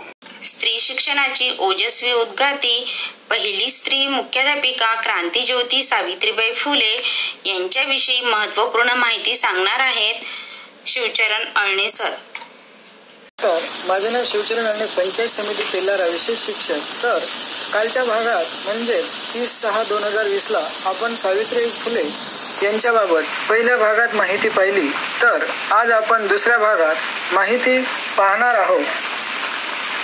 स्त्री 0.44 0.78
शिक्षणाची 0.80 1.56
ओजस्वी 1.58 2.12
उद्गाती 2.12 2.90
पहिली 3.30 3.70
स्त्री 3.70 4.06
मुख्याध्यापिका 4.06 4.94
क्रांतीज्योती 5.00 5.82
सावित्रीबाई 5.82 6.52
फुले 6.52 7.02
यांच्याविषयी 7.44 8.20
महत्त्वपूर्ण 8.20 8.90
माहिती 8.90 9.36
सांगणार 9.36 9.80
आहेत 9.80 10.14
शिवचरण 10.86 11.44
अळणे 11.56 11.88
सर 11.88 12.10
तर 13.42 13.58
माझे 13.88 14.10
नाव 14.10 14.22
शिवचरण 14.26 14.64
अळणे 14.64 14.86
पंचायत 14.86 15.28
समिती 15.28 15.62
तेलारा 15.72 16.06
विशेष 16.06 16.38
शिक्षक. 16.46 17.02
तर 17.02 17.18
कालच्या 17.72 18.04
भागात 18.04 18.44
म्हणजेच 18.64 19.34
तीस 19.34 19.60
सहा 19.60 19.82
दोन 19.82 20.02
हजार 20.02 20.24
वीसला 20.24 20.58
आपण 20.86 21.14
सावित्री 21.14 21.66
फुले 21.70 22.02
यांच्याबाबत 22.62 23.22
पहिल्या 23.50 23.76
भागात 23.76 24.14
माहिती 24.14 24.48
पाहिली. 24.48 24.88
तर 25.22 25.44
आज 25.72 25.90
आपण 25.90 26.26
दुसऱ्या 26.26 26.58
भागात 26.58 26.94
माहिती 27.32 27.78
पाहणार 28.18 28.54
आहोत. 28.54 28.84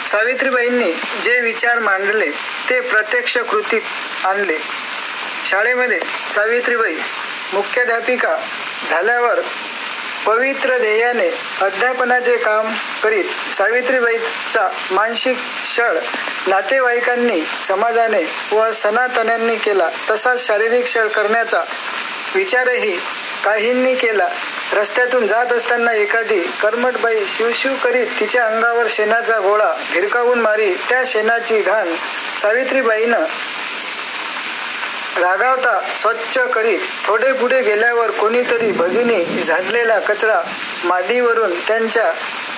सावित्रीबाईंनी 0.08 0.92
जे 1.24 1.40
विचार 1.40 1.78
मांडले 1.78 2.30
ते 2.70 2.80
प्रत्यक्ष 2.80 3.38
कृतीत 3.38 4.26
आणले. 4.26 4.58
शाळेमध्ये 5.46 6.00
सावित्रीबाई 6.34 6.96
मुख्याध्यापिका 7.52 8.36
झाल्यावर 8.90 9.40
पवित्र 10.26 10.78
ध्येयाने 10.78 11.28
अध्यापनाचे 11.62 12.36
काम 12.36 12.72
करीत 13.02 13.54
सावित्रीबाईचा 13.54 14.68
मानसिक 14.90 15.36
छळ 15.76 15.98
नातेवाईकांनी 16.46 17.40
समाजाने 17.62 18.22
व 18.52 18.70
सनातन्यांनी 18.72 19.56
केला 19.56 19.88
तसाच 20.10 20.46
शारीरिक 20.46 20.94
छळ 20.94 21.06
करण्याचा 21.06 21.62
विचारही 22.34 22.96
काहींनी 23.44 23.94
केला. 23.94 24.28
रस्त्यातून 24.72 25.26
जात 25.26 25.52
असताना 25.52 25.92
एखादी 25.92 26.40
कर्मटबाई 26.62 27.24
शिवशिव 27.26 27.74
करीत 27.84 28.06
तिच्या 28.20 28.46
अंगावर 28.46 28.86
शेणाचा 28.90 29.38
गोळा 29.38 29.72
भिरकावून 29.92 30.40
मारी 30.40 30.72
त्या 30.88 31.02
शेणाची 31.06 31.60
घाण 31.60 31.94
सावित्रीबाईनं 32.42 33.24
रागावता 35.20 35.80
स्वच्छ 35.94 36.38
करीत 36.38 36.78
थोडे 37.06 37.32
पुढे 37.32 37.60
गेल्यावर 37.62 38.10
कोणीतरी 38.10 38.70
भगिनी 38.72 39.24
झाडलेला 39.24 39.98
कचरा 39.98 40.40
मादीवरून 40.84 41.54
त्यांच्या 41.66 42.12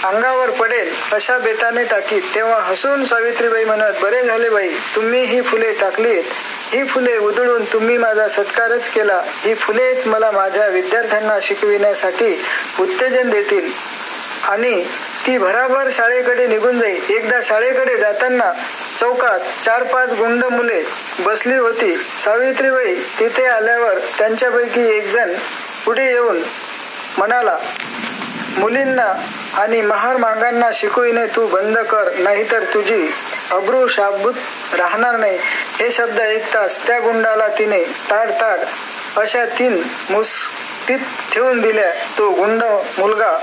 अंगावर 0.04 0.50
पडेल 0.50 0.92
अशा 1.12 1.38
बेताने 1.38 1.84
टाकीत. 1.84 2.22
तेव्हा 2.34 2.60
हसून 2.60 3.04
सावित्रीबाई 3.04 3.64
म्हणत 3.64 4.02
बरे 4.02 4.22
झाले 4.22 4.48
बाई 4.48 4.68
तुम्ही 4.68 5.24
ही 5.24 5.40
फुले 5.42 5.72
टाकलीत. 5.72 6.24
ही 6.72 6.84
फुले 6.84 7.16
उधळून 7.18 7.64
तुम्ही 7.64 7.96
माझा 7.96 8.28
सत्कारच 8.28 8.88
केला. 8.88 9.22
ही 9.26 9.54
फुलेच 9.54 10.06
मला 10.06 10.30
माझ्या 10.30 10.66
विद्यार्थ्यांना 10.66 11.38
शिकविण्यासाठी 11.42 12.42
उत्तेजन 12.80 13.30
देतील. 13.30 13.70
आणि 14.48 14.84
ती 15.26 15.38
भराभर 15.38 15.88
शाळेकडे 15.92 16.46
निघून 16.46 16.78
जाईल. 16.78 17.02
एकदा 17.10 17.40
शाळेकडे 17.42 17.96
जाताना 17.96 18.52
चौकात 18.98 19.40
चार 19.62 19.82
पाच 19.82 20.12
गुंड 20.14 20.44
मुले 20.44 20.82
बसली 21.20 21.54
होती. 21.54 21.96
सावित्रीबाई 22.18 22.94
तिथे 23.18 23.44
आल्यावर 23.46 23.98
त्यांच्यापैकी 24.18 24.86
एक 24.96 25.06
जण 25.08 25.32
पुढे 25.84 26.06
येऊन 26.06 26.42
म्हणाला 27.18 27.56
मुलींना 28.58 29.12
आणि 29.54 29.80
महार 29.80 30.16
मागांना 30.16 30.70
शिकविणे 30.74 31.26
तू 31.36 31.46
बंद 31.46 31.78
कर 31.90 32.10
नाहीतर 32.18 32.64
तुझी 32.74 33.08
अब्रू 33.52 33.86
शाबूत 33.88 34.34
राहणार 34.78 35.16
नाही. 35.16 35.38
हे 35.78 35.90
शब्द 35.90 36.20
ऐकताच 36.20 36.86
त्या 36.86 36.98
गुंडाला 37.00 37.48
तिने 37.58 37.82
ताड 38.10 38.30
ताड 38.40 38.60
अशा 39.16 39.44
तीन 39.58 39.82
मुस्तीत 40.10 40.98
ठेवून 41.32 41.60
दिल्या. 41.60 41.90
तो 42.18 42.30
गुंड 42.30 42.62
मुलगा 42.98 43.36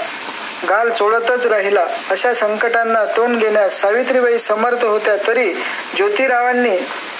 गाल 0.63 0.89
चोळतच 0.89 1.45
राहिला. 1.47 1.85
अशा 2.09 2.33
संकटांना 2.33 3.03
तोंड 3.05 3.39
देण्यास 3.39 3.79
सावित्रीबाई 3.81 4.37
समर्थ 4.37 4.83
होत्या 4.85 5.15
तरी 5.27 5.53
ज्योतिरावांनी 5.95 6.75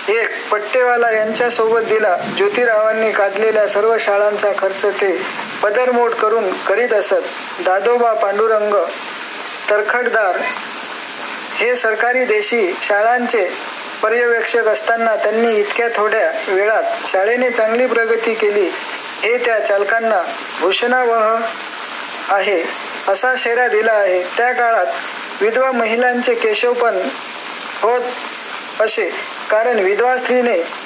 एक 0.09 0.49
पट्टेवाला 0.51 1.11
यांच्या 1.11 1.49
सोबत 1.49 1.81
दिला. 1.81 2.15
ज्योतिरावांनी 2.37 3.11
काढलेल्या 3.11 3.67
सर्व 3.67 3.97
शाळांचा 3.99 4.51
खर्च 4.57 4.85
ते 5.01 5.11
पदरमोड 5.63 6.11
करून 6.11 6.51
करीत 6.57 6.93
असत. 6.93 7.21
दादोबा 7.65 8.13
पांडुरंग 8.13 8.73
तरखडदार 9.69 10.37
हे 11.57 11.75
सरकारी 11.75 12.25
देशी 12.25 12.75
शाळांचे 12.81 13.47
पर्यवेक्षक 14.03 14.67
असताना 14.67 15.15
त्यांनी 15.15 15.55
इतक्या 15.59 15.87
थोड्या 15.95 16.31
वेळात 16.47 17.07
शाळेने 17.07 17.49
चांगली 17.49 17.85
प्रगती 17.85 18.33
केली. 18.33 18.69
हे 19.21 19.37
त्या 19.37 19.59
चालकांना 19.59 20.21
घोषणावह 20.61 21.41
आहे. 22.29 22.63
असा 23.07 23.33
शेरा 23.37 23.67
दिला 23.67 23.91
आहे. 23.91 24.23
त्या 24.37 24.51
काळात 24.51 24.85
विधवा 25.41 25.71
महिलांचे 25.71 26.35
केशवपण 26.35 26.97
होत 27.81 28.81
असे. 28.81 29.09
कारण 29.49 29.79
विधवा 29.79 30.17
स्त्रीने 30.17 30.84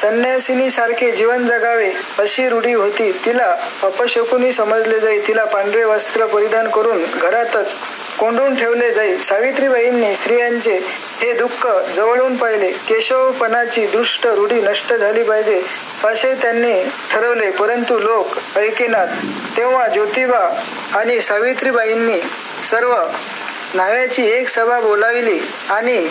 संन्यासिनी 0.00 0.70
सारखे 0.70 1.10
जीवन 1.10 1.46
जगावे 1.46 1.90
अशी 2.18 2.48
रूढी 2.48 2.72
होती. 2.72 3.12
तिला 3.24 3.56
अपशकुनी 3.82 4.52
समजले 4.52 5.00
जाई. 5.00 5.18
तिला 5.28 5.44
पांढरे 5.44 5.84
वस्त्र 5.84 6.26
परिधान 6.26 6.68
करून 6.68 7.04
घरातच 7.22 7.78
कोंडून 8.18 8.54
ठेवले 8.56 8.92
जाई. 8.92 9.16
सावित्रीबाईंनी 9.16 10.14
स्त्रियांचे 10.14 10.78
हे 11.20 11.32
दुःख 11.32 11.66
जवळून 11.96 12.36
पाहिले. 12.36 12.70
केशवपणाची 12.70 13.86
दृष्ट 13.86 14.26
रूढी 14.26 14.60
नष्ट 14.60 14.92
झाली 14.92 15.22
पाहिजे 15.22 15.62
असे 16.04 16.34
त्यांनी 16.34 16.82
ठरवले. 17.10 17.50
परंतु 17.50 17.98
लोक 17.98 18.58
ऐकेनात. 18.58 19.06
तेव्हा 19.56 19.88
ज्योतिबा 19.88 20.60
आणि 20.94 21.20
सावित्रीबाईंनी 21.20 22.20
सर्व 22.70 22.96
नाव्याची 23.74 24.26
एक 24.26 24.48
सभा 24.48 24.80
बोलाविली 24.80 25.40
आणि 25.70 26.08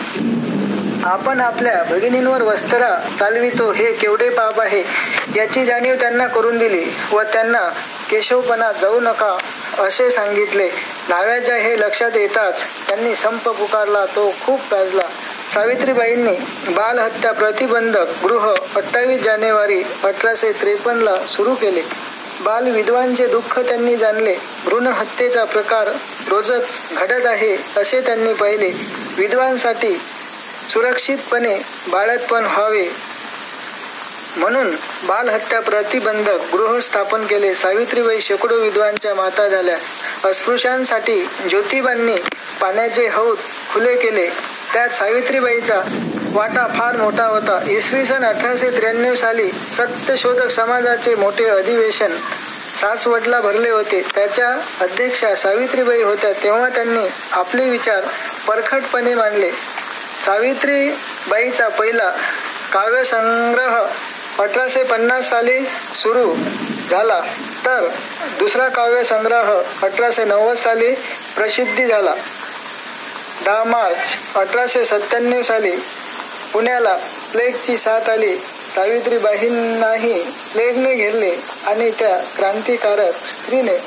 आपण 1.09 1.39
आपल्या 1.41 1.83
भगिनींवर 1.83 2.41
वस्त्रा 2.41 3.15
चालवितो 3.19 3.71
हे 3.71 3.93
केवढे 3.93 4.29
पाप 4.29 4.61
आहे? 4.61 4.83
याची 5.35 5.65
जाणीव 5.65 5.95
त्यांना 5.95 6.27
करून 6.27 6.57
दिली 6.57 6.85
व 7.11 7.21
त्यांना 7.21 7.69
केशवपणा 8.09 8.71
जाऊ 8.71 8.99
नका 8.99 9.37
असे 9.79 10.11
सांगितले. 10.11 10.69
नाव्याच्या 11.09 11.55
हे 11.55 11.79
लक्षात 11.79 12.11
येताच 12.15 12.63
त्यांनी 12.87 13.15
संप 13.15 13.49
पुकारला 13.49 14.05
तो 14.05 14.33
खूप 14.45 14.59
गाजला. 14.71 15.01
सावित्रीबाईंनी 15.53 16.35
बालहत्या 16.73 17.31
प्रतिबंधक 17.31 18.23
गृह 18.23 18.53
अठ्ठावीस 18.75 19.21
जानेवारी 19.21 19.83
अठराशे 20.03 20.51
त्रेपन्नला 20.51 21.17
सुरू 21.27 21.55
केले. 21.55 21.81
बालविधवांचे 22.41 23.27
दुःख 23.27 23.59
त्यांनी 23.59 23.95
जाणले. 23.95 24.35
भ्रूणहत्येचा 24.65 25.43
प्रकार 25.43 25.87
रोजच 26.29 26.67
घडत 26.91 27.25
आहे 27.25 27.57
असे 27.77 28.01
त्यांनी 28.01 28.33
पाहिले. 28.33 28.71
विधवांसाठी 29.17 30.01
सुरक्षितपणे 30.69 31.57
बाळतपण 31.87 32.45
व्हावे. 32.45 32.87
म्हणून 34.37 34.75
बालहत्या 35.03 35.59
प्रतिबंधक 35.59 36.55
गृह 36.55 36.79
स्थापन 36.79 37.25
केले. 37.25 37.55
सावित्रीबाई 37.55 38.21
शेकडो 38.21 38.55
विधवांच्या 38.55 39.15
माता 39.15 39.47
झाल्या. 39.47 39.77
अस्पृश्यांसाठी 40.29 41.21
ज्योतिबांनी 41.49 42.15
पाण्याचे 42.61 43.07
हौद 43.07 43.37
खुले 43.73 43.95
केले. 43.95 44.27
त्यात 44.73 44.89
सावित्रीबाईचा 44.89 45.81
वाटा 46.33 46.67
फार 46.67 46.97
मोठा 46.97 47.25
होता. 47.25 47.59
इसवी 47.69 48.05
सन 48.05 48.23
अठराशे 48.25 48.69
त्र्याण्णव 48.69 49.15
साली 49.15 49.51
सत्यशोधक 49.51 50.47
समाजाचे 50.47 51.15
मोठे 51.15 51.45
अधिवेशन 51.45 52.15
सासवडला 52.81 53.41
भरले 53.41 53.69
होते. 53.69 54.01
त्याच्या 54.15 54.49
अध्यक्षा 54.81 55.35
सावित्रीबाई 55.35 56.01
होत्या 56.01 56.31
तेव्हा 56.33 56.69
त्यांनी 56.69 57.07
आपले 57.31 57.69
विचार 57.69 58.03
परखटपणे 58.47 59.15
मांडले. 59.15 59.51
सावित्रीबाईचा 60.25 61.67
पहिला 61.67 62.09
काव्यसंग्रह 62.73 63.85
अठराशे 64.43 64.83
पन्नास 64.83 65.29
साली 65.29 65.59
सुरू 65.95 66.35
झाला. 66.91 67.19
तर 67.65 67.87
दुसरा 68.39 68.67
काव्यसंग्रह 68.67 69.61
अठराशे 69.83 70.23
नव्वद 70.23 70.57
साली 70.57 70.93
प्रसिद्धी 71.35 71.87
झाला. 71.87 72.13
दहा 73.45 73.63
मार्च 73.63 74.37
अठराशे 74.37 74.85
सत्त्याण्णव 74.85 75.41
साली 75.41 75.71
पुण्याला 76.53 76.97
प्लेगची 77.31 77.77
साथ 77.77 78.09
आली. 78.09 78.35
सावित्रीबाईंनाही 78.75 80.23
प्लेगने 80.23 80.95
घेरले 80.95 81.31
आणि 81.67 81.91
त्या 81.91 82.17
क्रांतिकारक 82.37 83.27
स्त्रीने 83.27 83.77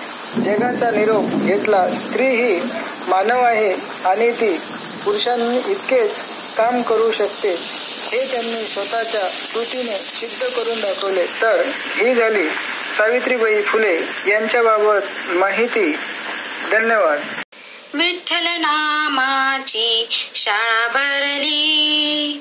जगाचा 0.42 0.90
निरोप 0.90 1.24
घेतला. 1.24 1.86
स्त्री 1.88 2.26
ही 2.26 2.60
मानव 3.08 3.42
आहे 3.42 3.74
आणि 4.04 4.30
ती 4.30 4.58
पुरुषांनी 5.04 5.72
इतकेच 5.72 6.20
काम 6.56 6.82
करू 6.82 7.12
शकते. 7.12 7.54
हे 8.12 8.32
त्यांनी 8.32 8.66
स्वतःच्या 8.66 9.28
कृतीने 9.54 9.98
सिद्ध 9.98 10.46
करून 10.46 10.80
दाखवले. 10.80 11.26
तर 11.26 11.62
ही 11.94 12.14
झाली 12.14 12.48
सावित्रीबाई 12.98 13.62
फुले 13.62 13.96
यांच्याबाबत 14.30 15.04
माहिती. 15.28 15.92
धन्यवाद. 16.72 17.20
विठ्ठल 17.94 18.46
नामाची 18.46 20.08
शाळा 20.34 20.88
भरली. 20.88 22.40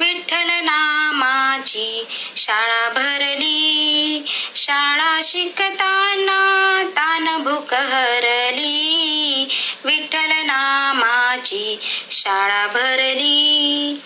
विठ्ठल 0.00 0.50
नामाची 0.50 2.06
शाळा 2.36 2.88
भरली. 2.88 4.22
शाळा 4.54 5.20
शिकताना 5.22 6.82
तान 6.96 7.42
भूक 7.42 7.74
हरली. 7.74 9.48
विठ्ठल 9.84 10.32
नामाची 10.46 11.78
शाळा 12.10 12.66
भरली. 12.66 14.00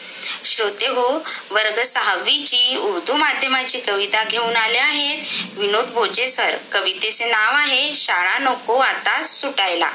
श्रोते 0.44 0.86
हो 0.86 1.26
वर्ग 1.50 1.82
सहावीची 1.82 2.76
उर्दू 2.76 3.16
माध्यमाची 3.16 3.80
कविता 3.80 4.24
घेऊन 4.24 4.56
आले 4.56 4.78
आहेत 4.78 5.18
विनोद 5.58 5.84
बोचे 5.84 6.28
सर. 6.28 6.56
कवितेचे 6.72 7.24
नाव 7.24 7.54
आहे 7.54 7.94
शाळा 7.94 8.38
नको 8.38 8.76
आता 8.76 9.22
सुटायला. 9.24 9.90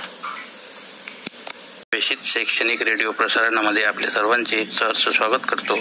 प्रेषित 1.91 2.17
शैक्षणिक 2.23 2.81
रेडिओ 2.81 3.11
प्रसारणामध्ये 3.11 3.83
आपले 3.83 4.07
सर्वांचे 4.07 4.65
सहर्ष 4.65 5.07
स्वागत 5.07 5.45
करतो. 5.49 5.77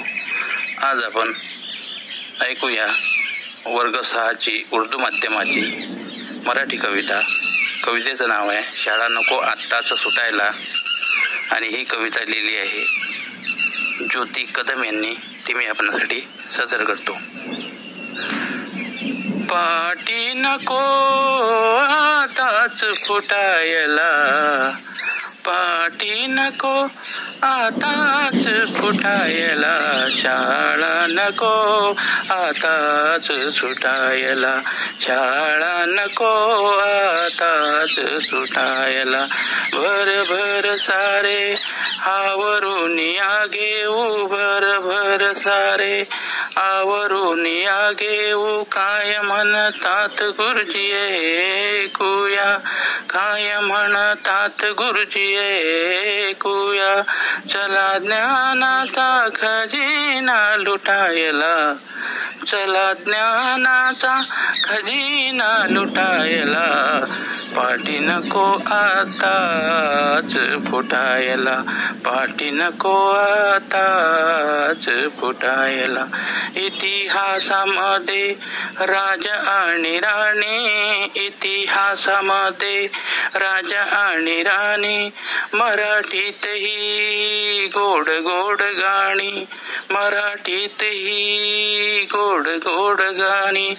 आज 0.83 1.05
आपण 1.05 1.33
ऐकूया 2.41 2.87
वर्ग 3.67 4.03
सहाची 4.03 4.63
उर्दू 4.73 4.99
माध्यमाची 4.99 5.63
मराठी 6.47 6.77
कविता. 6.77 7.21
कवितेचं 7.85 8.29
नाव 8.29 8.51
आहे 8.51 8.63
शाळा 8.75 9.09
नको 9.09 9.37
आत्ताच 9.37 9.89
सुटायला. 9.89 10.51
आणि 11.51 11.69
ही 11.69 11.85
कविता 11.85 12.25
लिहिली 12.25 12.57
आहे 12.57 12.85
ज्योती 14.11 14.45
कदम 14.55 14.85
यांनी. 14.85 15.15
ती 15.47 15.55
मी 15.55 15.67
आपणासाठी 15.67 16.21
सादर 16.51 16.85
करतो. 16.85 17.13
पाटी 19.45 20.33
नको 20.37 20.79
आताच 21.77 22.85
फुटायला 23.07 24.71
पाटी 25.45 26.27
नको 26.27 26.87
आताच 27.45 28.45
सुटायला 28.45 30.07
शाळा 30.09 31.07
नको 31.11 31.89
आताच 32.31 33.55
सुटायला 33.55 34.61
शाळा 35.01 35.85
नको 35.89 36.65
आताच 36.79 38.23
सुटायला. 38.23 39.27
भर 39.73 40.23
भर 40.29 40.77
सारे 40.77 41.55
आवरून 42.05 42.99
या 42.99 43.47
घेऊ 43.47 44.27
भर 44.27 44.79
भर 44.79 45.33
सारे. 45.33 46.05
आवरून 46.57 47.47
या 47.47 47.93
घेऊ 47.93 48.63
काय 48.63 49.19
म्हणतात 49.19 50.23
गुरुजी 50.23 51.87
कुया. 51.95 52.59
काय 53.11 53.61
म्हणतात 53.61 54.65
गुरुजी 54.65 56.33
कुया. 56.33 57.03
चला 57.49 57.99
ज्ञानाचा 57.99 59.29
खजिना 59.35 60.57
लुटायला. 60.57 61.75
चला 62.47 62.93
ज्ञानाचा 62.93 64.23
खजिना 64.65 65.67
लुटायला. 65.71 67.01
पाठी 67.57 67.99
नको 67.99 68.53
आताच 68.67 70.33
फुटायला. 70.71 71.63
पाठी 72.05 72.51
नको 72.51 73.11
आताच 73.11 74.89
फुटायला. 75.21 76.07
इतिहासामध्ये 76.57 78.35
राजा 78.81 79.35
आणि 79.35 79.99
राणी 79.99 81.05
इतिहासामध्ये 81.15 82.89
राजा 83.35 83.81
आणि 83.81 84.43
राणी 84.43 85.11
मराठीतही 85.55 86.79
गोड 87.75 88.09
गोड 88.09 88.61
गाणी 88.61 89.49
मराठीतही 89.91 91.29
गोड 92.13 92.32
गोड 92.41 93.01
गाणी. 93.01 93.71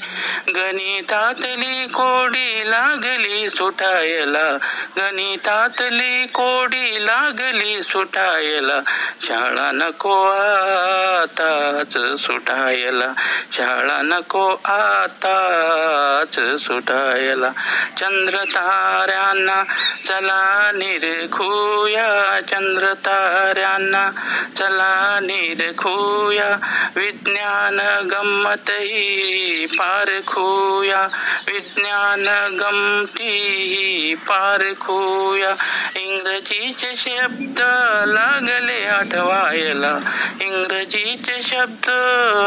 गणितातली 0.56 1.86
कोडी 1.86 2.72
लागली 2.72 3.50
सुटायला. 3.50 4.58
गणितातली 4.98 6.26
कोडी 6.26 7.06
लागली 7.06 7.84
सुटायला. 7.84 8.82
शाळा 9.22 9.72
नको 9.72 10.24
आताच 10.32 12.22
सुटायला. 12.22 13.14
शाळा 13.52 14.02
नको 14.02 14.50
आताच 14.66 16.40
सुटायला. 16.62 17.52
चंद्र 17.98 18.38
ताऱ्यांना 18.38 19.64
चला 20.06 20.72
निरखूया 20.76 22.40
चंद्र 22.42 22.94
ताऱ्यांना 22.94 24.12
चला 24.58 25.20
निरखूया 25.24 26.58
विज्ञान 26.96 28.08
गम 28.08 28.43
गंमत 28.44 28.70
ही 28.70 29.66
पारखूया 29.66 31.08
विज्ञान 31.48 32.58
गमती 32.60 33.74
ही 33.74 34.16
पारखूया 34.16 35.56
इंग्रजीचे 35.96 36.96
शब्द 36.96 37.62
लागले 38.08 38.86
आठवायला 38.86 40.00
इंग्रजीचे 40.42 41.44
शब्द 41.44 41.90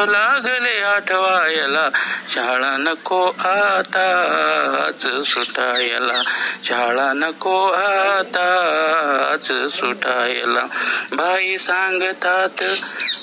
लागले 0.08 0.82
आठवायला. 0.82 1.88
शाळा 2.34 2.76
नको 2.76 3.32
आताच 3.38 5.26
सुटायला 5.26 6.22
शाळा 6.64 7.12
नको 7.12 7.72
आताच 7.72 9.46
सुटायला. 9.46 10.66
भाई 11.12 11.58
सांगतात 11.58 12.64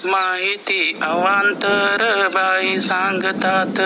माहिती 0.05 0.99
अवांतर 1.01 2.27
काही 2.53 2.81
सांगतात 2.81 3.79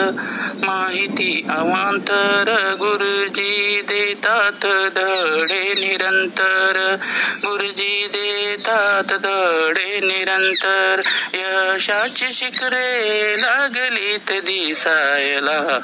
माहिती 0.64 1.46
अवांतर 1.50 2.76
गुरुजी 2.80 3.82
देतात 3.82 4.66
धडे 4.96 5.74
निरंतर. 5.74 6.96
गुरुजी 7.38 8.08
देतात 8.08 9.04
धडे 9.04 10.00
निरंतर. 10.04 11.02
यशाची 11.34 12.32
शिखरे 12.32 13.36
लागलीत 13.42 14.42
दिसायला. 14.42 15.80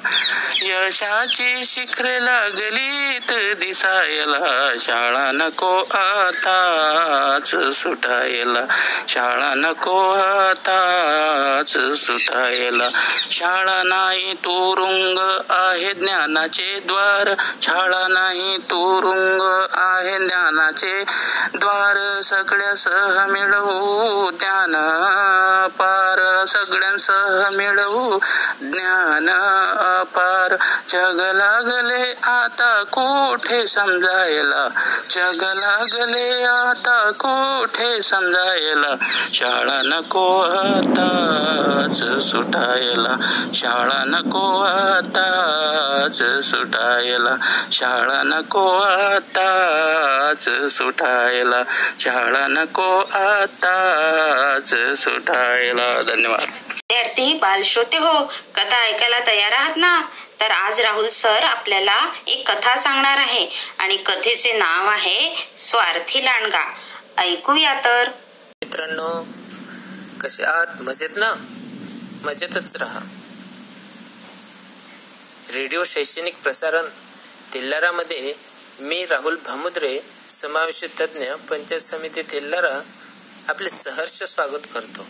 यशाची 0.66 1.66
शिखरे 1.66 2.26
लागलीत 2.26 3.56
दिसायला. 3.56 4.74
शाळा 4.80 5.32
नको 5.32 5.78
आताच 5.92 7.50
सुटायला. 7.50 8.66
शाळा 9.10 9.54
नको 9.56 10.14
आताच 10.14 11.72
सुटायला. 11.98 12.90
शाळा 13.32 13.84
नाही 13.84 14.34
तुरुंग 14.34 15.42
आहे 15.50 15.94
ज्ञानाचे 15.94 16.80
द्वार. 16.86 17.34
शाळा 17.62 18.08
नाही 18.08 18.58
तुरुंग 18.58 19.66
आहे 19.72 20.20
ज्ञानाचे 20.20 21.04
द्वार. 21.56 22.22
सगळ्यासह 22.22 23.26
मिळवू 23.26 24.32
ज्ञान 24.32 24.72
पार. 25.68 26.46
सगळ्यांसह 26.46 27.50
मिळवू 27.50 28.20
ज्ञान 28.62 29.30
अपार 29.30 30.53
जग 30.90 31.20
लागले 31.36 32.14
आता 32.24 32.84
कुठे 32.92 33.68
समजायला? 33.68 34.68
जग 35.10 35.44
लागले 35.44 36.44
आता 36.44 37.12
कुठे 37.12 38.02
समजायला? 38.02 38.96
शाळा 39.34 39.82
नको 39.86 40.42
आताच 40.42 42.24
सुटायला. 42.24 43.44
शाळा 43.54 44.04
नको 44.06 44.62
आताच 44.62 46.46
सुटायला. 46.46 47.36
शाळा 47.72 48.24
नको 48.24 48.80
आताच 48.80 50.50
सुटायला. 50.72 51.64
शाळा 52.00 52.48
नको 52.48 52.98
आताच 53.14 54.74
सुटायला. 54.98 56.02
धन्यवाद. 56.02 56.46
विद्यार्थी 56.70 57.34
बालश्रोते 57.34 57.98
हो 57.98 58.26
कथा 58.56 58.78
ऐकायला 58.78 59.20
तयार 59.28 59.52
आहात 59.52 59.78
ना? 59.78 60.02
तर 60.44 60.52
आज 60.52 60.80
राहुल 60.80 61.10
सर 61.10 61.44
आपल्याला 61.44 62.12
एक 62.28 62.52
कथा 62.52 62.78
सांगणार 62.78 63.18
आहे 63.18 63.48
आणि 63.78 63.98
कथेचे 63.98 64.54
नाव 64.54 64.88
आहे 64.88 65.48
स्वार्थी 65.58 66.26
लांडगा. 66.26 66.74
ऐकूया 67.18 67.74
तर. 67.84 68.10
मित्रांनो 68.50 69.28
कसे 70.22 70.44
आहात? 70.44 70.82
मजेत 70.82 71.10
ना? 71.16 71.34
मजेतच 72.24 72.76
राहा. 72.76 73.00
रेडिओ 75.54 75.84
शैक्षणिक 75.84 76.36
प्रसारण 76.44 76.86
तेल्लारामध्ये 77.54 78.34
मी 78.80 79.06
राहुल 79.06 79.36
भामुद्रे 79.46 80.00
समावेश 80.30 80.84
तज्ञ 81.00 81.32
पंचायत 81.50 81.82
समिती 81.82 82.22
तेल्लारा 82.22 82.82
आपले 83.48 83.70
सहर्ष 83.70 84.24
स्वागत 84.24 84.68
करतो. 84.74 85.06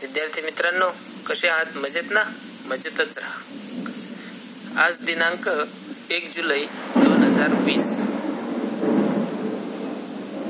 विद्यार्थी 0.00 0.40
मित्रांनो 0.40 0.90
कसे 1.26 1.48
आहात? 1.48 1.76
मजेत 1.76 2.04
ना? 2.10 2.24
मजेतच 2.64 3.18
राहा. 3.18 3.53
आज 4.78 4.96
दिनांक 4.98 5.48
एक 6.10 6.32
जुलै 6.32 6.64
दोन 6.96 7.22
हजार 7.22 7.52
वीस. 7.64 7.84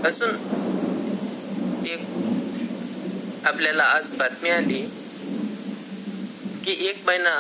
असून 0.06 0.30
एक 1.86 3.46
आपल्याला 3.46 3.84
आज 3.84 4.10
बातमी 4.12 4.50
आली 4.50 4.80
की 6.64 6.76
एक 6.86 7.02
महिना 7.06 7.34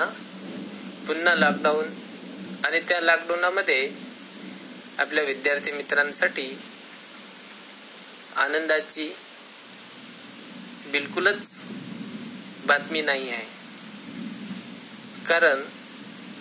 पुन्हा 1.06 1.34
लॉकडाऊन 1.34 1.86
आणि 2.64 2.80
त्या 2.80 3.00
लॉकडाऊनामध्ये 3.00 3.90
आपल्या 4.98 5.24
विद्यार्थी 5.24 5.70
मित्रांसाठी 5.70 6.58
आनंदाची 8.36 9.08
बिलकुलच 10.92 11.58
बातमी 12.66 13.02
नाही 13.02 13.30
आहे. 13.30 13.46
कारण 15.26 15.62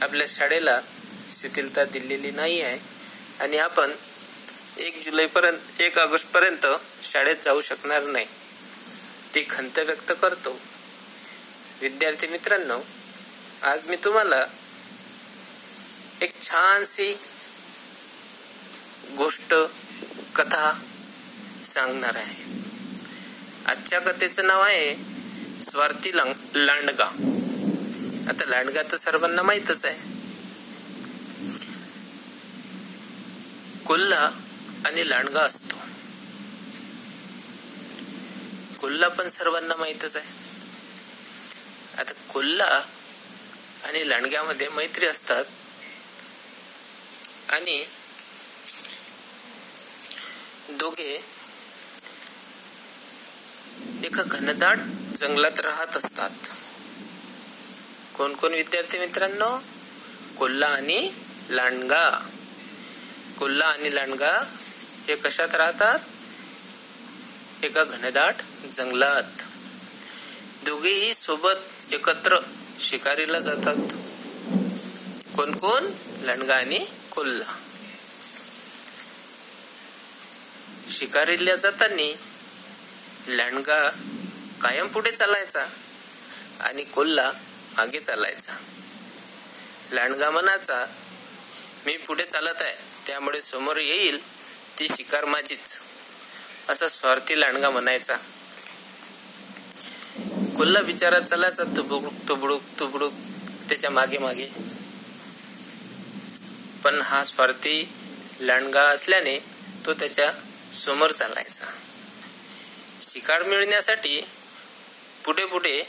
आपल्या 0.01 0.27
शाळेला 0.29 0.82
शिथिलता 1.32 1.84
दिलेली 1.84 2.32
नाही 2.32 2.62
आहे. 2.62 2.79
आणि 3.39 3.58
आपण 3.58 3.91
एक 4.77 5.03
जुलैपर्यंत 5.06 5.82
एक 5.82 5.99
ऑगस्टपर्यंत 5.99 6.65
शाळेत 7.03 7.36
जाऊ 7.45 7.62
शकणार 7.62 8.03
नाही. 8.03 8.25
ती 9.36 9.45
खंत 9.49 9.79
व्यक्त 9.79 10.12
करतो. 10.21 10.60
विद्यार्थी 11.82 12.27
मित्रांनो 12.27 12.79
आज 13.62 13.86
मी 13.86 13.95
तुम्हाला 13.95 14.45
एक 16.21 16.41
छानशी 16.41 17.17
गोष्ट 19.17 19.53
कथा 20.36 20.82
सांगणार 21.73 22.15
आहे. 22.15 22.43
आजच्या 23.65 23.99
कथेचं 23.99 24.47
नाव 24.47 24.62
आहे 24.62 24.95
स्वार्थी 25.63 26.12
लांडगा. 26.56 27.39
आता 28.29 28.45
लांडगा 28.45 28.81
तर 28.91 28.97
सर्वांना 28.97 29.41
माहितच 29.41 29.86
आहे. 29.86 30.13
कोल्हा 33.86 34.29
आणि 34.86 35.09
लांडगा 35.09 35.41
असतो. 35.41 35.75
कोल्हा 38.81 39.09
पण 39.09 39.29
सर्वांना 39.29 39.75
माहितच 39.75 40.15
आहे. 40.15 40.27
आता 41.97 42.13
कोल्हा 42.33 42.81
आणि 43.83 44.09
लांडग्यामध्ये 44.09 44.67
मैत्री 44.67 45.05
असतात. 45.05 45.45
आणि 47.49 47.86
दोघे 50.69 51.23
एका 54.03 54.23
घनदाट 54.23 54.77
जंगलात 55.17 55.59
राहत 55.59 55.97
असतात. 55.97 56.29
कोण 58.15 58.34
कोण 58.34 58.54
विद्यार्थी 58.54 58.99
मित्रांनो? 58.99 59.63
कोल्हा 60.38 60.69
आणि 60.69 61.12
लांडगा. 61.49 62.30
कोल्हा 63.39 63.67
आणि 63.67 63.95
लांडगा 63.95 64.43
हे 65.08 65.15
कशात 65.15 65.56
राहतात? 65.56 65.99
एका 67.63 67.84
घनदाट 67.84 68.36
जंगलात. 68.73 69.23
दोघेही 70.63 71.13
सोबत 71.13 71.93
एकत्र 71.93 72.38
शिकारीला 72.80 73.39
जातात. 73.39 73.76
कोण 75.36 75.58
कोण 75.58 75.86
लांडगा 76.21 76.56
आणि 76.56 76.86
कोल्हा 77.12 77.56
शिकारीला 80.91 81.56
जाताना 81.56 82.13
लांडगा 83.28 83.89
कायम 84.62 84.88
पुढे 84.88 85.12
चालायचा 85.12 85.65
आणि 86.60 86.84
कोल्हा 86.84 87.32
मागे 87.77 87.99
चालायचा. 87.99 88.57
लांडगामनाचा 89.91 90.86
मी 91.86 91.97
पुढे 91.97 92.25
चालत 92.25 92.62
आहे 92.62 92.75
त्यामुळे 93.07 93.41
समोर 93.41 93.77
येईल 93.77 94.19
ती 94.79 94.88
शिकार 94.88 95.25
माझीच. 95.25 95.81
असा 96.69 96.89
स्वार्थी 96.89 97.39
लांडगा 97.39 97.69
म्हणायचा. 97.69 98.15
कुल्ला 100.57 100.79
विचारात 100.79 101.21
चालायचा 101.21 101.63
तुबुडुक 101.63 102.13
तुबडूक 102.29 102.62
तुबडूक 102.79 103.13
त्याच्यामागे 103.69 104.17
मागे. 104.17 104.47
पण 106.83 107.01
हा 107.01 107.25
स्वार्थी 107.25 107.89
लांडगा 108.39 108.81
असल्याने 108.81 109.39
तो 109.86 109.93
त्याच्यासमोर 109.93 111.12
चालायचा. 111.12 111.65
शिकार 113.01 113.43
मिळण्यासाठी 113.43 114.21
पुढे 115.25 115.45
पुढे 115.45 115.83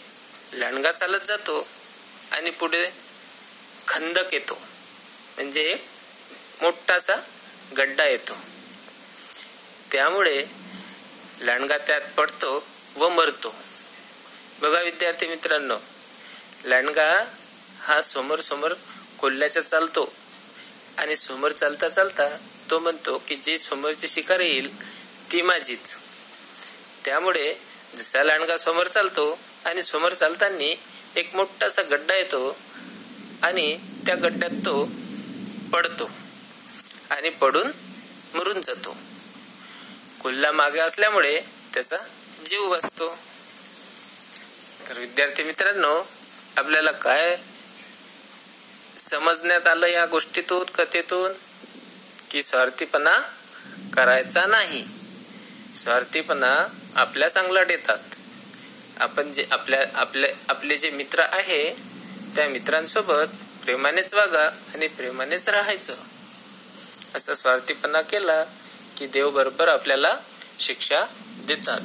लांडगा 0.52 0.92
चालत 0.92 1.20
जातो. 1.26 1.66
आणि 2.34 2.50
पुढे 2.50 2.90
खंदक 3.88 4.34
येतो. 4.34 4.54
म्हणजे 5.36 5.62
एक 5.62 5.84
मोठासा 6.62 7.14
गड्डा 7.76 8.04
येतो. 8.04 8.34
त्यामुळे 9.92 10.44
लांडगा 11.40 11.78
त्यात 11.78 12.00
पडतो 12.16 12.66
व 12.96 13.08
मरतो. 13.08 13.54
बघा 14.60 14.80
विद्यार्थी 14.80 15.26
मित्रांनो 15.26 15.78
लांडगा 16.64 17.24
हा 17.80 18.02
समोर 18.02 18.40
समोर 18.40 18.72
कोल्ह्याच्या 19.18 19.62
चालतो. 19.62 20.12
आणि 20.98 21.16
समोर 21.16 21.52
चालता 21.52 21.88
चालता 21.88 22.28
तो 22.70 22.78
म्हणतो 22.78 23.18
की 23.18 23.36
जे 23.36 23.58
समोरची 23.58 24.08
शिकार 24.08 24.40
येईल 24.40 24.68
ती 25.32 25.42
माझीच. 25.42 25.96
त्यामुळे 27.04 27.54
जसा 27.94 28.22
लांडगा 28.22 28.58
समोर 28.58 28.86
चालतो 28.86 29.38
आणि 29.64 29.82
समोर 29.82 30.12
चालताना 30.12 30.72
एक 31.16 31.34
मोठासा 31.34 31.82
गड्डा 31.82 32.14
येतो 32.14 32.56
आणि 33.42 33.78
त्या 34.06 34.14
गड्ड्यात 34.14 34.50
तो 34.50 34.88
पडतो 35.72 36.10
आणि 37.10 37.28
पडून 37.28 37.70
मरून 38.34 38.60
जातो. 38.60 38.96
कुल्ला 40.22 40.52
मागे 40.52 40.80
असल्यामुळे 40.80 41.40
त्याचा 41.74 41.96
जीव 42.46 42.70
वाचतो. 42.70 43.18
तर 44.88 44.98
विद्यार्थी 44.98 45.42
मित्रांनो 45.42 46.08
आपल्याला 46.56 46.92
काय 46.92 47.36
समजण्यात 49.10 49.66
आलं 49.66 49.86
या 49.86 50.06
गोष्टीतून 50.06 50.64
कथेतून? 50.64 51.32
की 52.30 52.42
स्वार्थीपणा 52.42 53.18
करायचा 53.94 54.46
नाही. 54.46 54.84
स्वार्थीपणा 55.76 56.66
आपल्या 56.94 57.28
चांगला 57.28 57.64
देतात 57.64 58.13
आपण 59.00 59.32
जे 59.32 59.46
आपल्या 59.50 59.86
आपले 59.94 60.32
आपले 60.48 60.76
जे 60.76 60.90
मित्र 60.90 61.20
आहे 61.20 61.70
त्या 62.36 62.48
मित्रांसोबत 62.48 63.34
प्रेमानेच 63.64 64.14
वागा 64.14 64.46
आणि 64.46 64.88
प्रेमानेच 64.88 65.48
राहायचं. 65.48 65.94
असा 67.14 67.34
स्वार्थीपणा 67.34 68.00
केला 68.00 68.44
की 68.96 69.06
देव 69.06 69.30
बरोबर 69.30 69.68
आपल्याला 69.68 70.16
शिक्षा 70.60 71.04
देतात. 71.46 71.80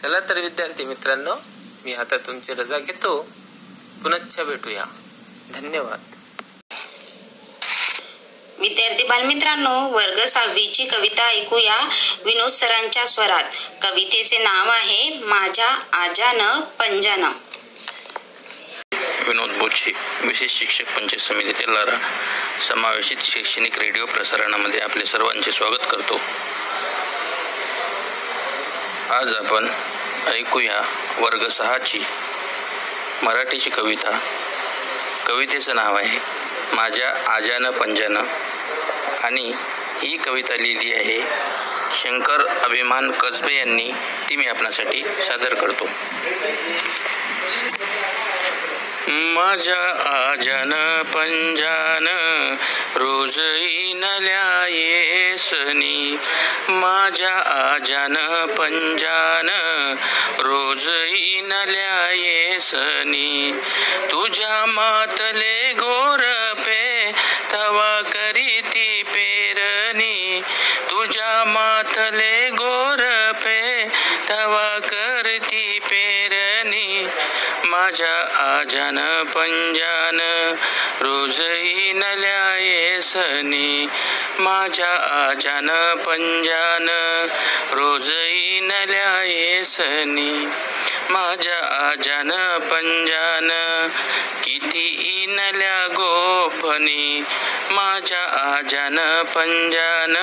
चला 0.00 0.20
तर 0.20 0.40
विद्यार्थी 0.40 0.84
मित्रांनो 0.84 1.34
मी 1.84 1.94
आता 1.94 2.16
तुमची 2.16 2.54
रजा 2.54 2.78
घेतो. 2.78 3.22
पुनच्छा 4.02 4.44
भेटूया. 4.44 4.84
धन्यवाद. 5.54 6.15
विद्यार्थी 8.58 9.04
बालमित्रांनो 9.04 9.88
वर्ग 9.88 10.24
सहावीची 10.24 10.84
कविता 10.84 11.26
ऐकूया 11.26 11.88
विनोद 12.24 12.48
सरांच्या 12.48 13.06
स्वरात. 13.06 13.44
कवितेचे 13.82 14.38
नाव 14.38 14.68
आहे 14.68 15.10
माझ्या 15.22 15.68
आजानं 15.92 16.60
पंजानं. 16.60 17.30
विनोद 19.28 19.50
बोचे 19.50 19.92
विशेष 20.20 20.50
शिक्षक 20.50 20.84
पंचायत 20.84 21.20
समिती 21.20 21.52
तेलारा. 21.52 21.98
समावेशित 22.62 23.16
शैक्षणिक 23.22 23.78
रेडिओ 23.78 24.06
प्रसारणामध्ये 24.06 24.80
आपले 24.80 25.06
सर्वांचे 25.06 25.52
स्वागत 25.52 25.86
करतो. 25.90 26.20
आज 29.10 29.32
आपण 29.32 29.68
ऐकूया 30.26 30.82
वर्ग 31.18 31.48
सहाची 31.48 32.00
मराठीची 33.22 33.70
कविता. 33.70 34.18
कवितेचं 35.26 35.76
नाव 35.76 35.96
आहे 35.96 36.35
माझ्या 36.72 37.32
आजानं 37.32 37.70
पंजानं 37.70 38.22
आणि 39.22 39.52
ही 40.02 40.16
कविता 40.16 40.56
लिहिली 40.56 40.92
आहे 40.94 41.20
शंकर 41.92 42.46
अभिमान 42.46 43.10
कसबे 43.10 43.54
यांनी. 43.54 43.92
ती 44.28 44.36
मी 44.36 44.46
आपणासाठी 44.46 45.02
सादर 45.22 45.54
करतो. 45.54 45.88
माझ्या 49.08 50.02
आजान 50.06 51.02
पंजान 51.02 52.06
रोज 52.94 53.38
इनल्या 53.62 54.66
येसनी. 54.68 56.16
माझ्या 56.68 57.38
आजान 57.74 58.46
पंजान 58.46 59.48
रोज 60.38 60.88
इनल्या 61.10 62.10
येसनी. 62.10 63.52
तुझ्या 64.12 64.66
मातले 64.66 65.72
गोरपे 65.72 67.12
तवा 67.52 67.95
माझ्या 77.86 78.14
आजान 78.42 78.96
पंजान 79.24 80.20
रोजही 81.00 81.92
नल्या 81.92 82.56
येसनी 82.58 83.86
माझ्या 84.38 84.88
आजान 85.18 85.68
पंजान 86.06 86.88
रोजही 87.72 88.58
नल्या 88.60 89.22
येसनी 89.24 90.30
माझ्या 91.10 91.58
आजान 91.80 92.30
पंजान 92.70 93.50
किती 94.56 95.22
इनल्या 95.22 95.86
गोपनी 95.86 97.24
माझ्या 97.70 98.22
आजान 98.22 99.22
पंजान. 99.22 100.14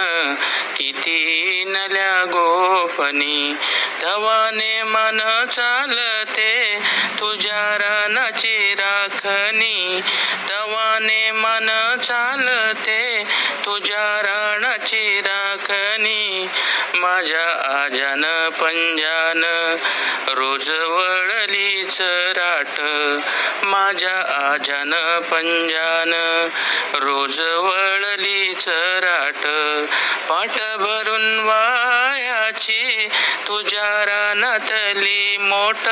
किती 0.76 1.64
नल्या 1.68 2.24
गोपनी 2.26 3.54
धवाने 4.02 4.84
मन 4.84 5.46
चालते 5.52 6.80
तुझ्या 7.20 7.78
रानाची 7.78 8.74
राखणी. 8.74 10.02
तवाने 10.50 11.32
मन 11.32 11.98
चालते 12.04 13.24
तुझ्या 13.66 14.22
राणाची 14.24 15.22
राखणी 15.22 16.48
माझ्या 16.94 17.46
आजान 17.84 18.50
पंजान 18.50 19.44
रोज 20.28 20.70
वळलीच 20.70 22.02
राट 22.36 22.82
माझ्या 23.66 24.16
ज्ञान 24.84 25.20
पंजान. 25.20 26.12
रोज 26.94 27.40
वळली 27.40 28.54
चराट. 28.54 29.46
पाट 30.30 30.78
भरून 30.78 31.40
वायाची. 31.40 33.08
तुझ्या 33.48 34.06
रानातली 34.06 35.38
मोठ 35.40 35.88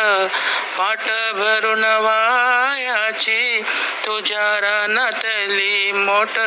पाट 0.78 1.34
भरून 1.36 1.84
वायाची. 1.84 3.62
तुझ्या 4.06 4.60
रानातली 4.62 5.92
मोठ 5.92 6.38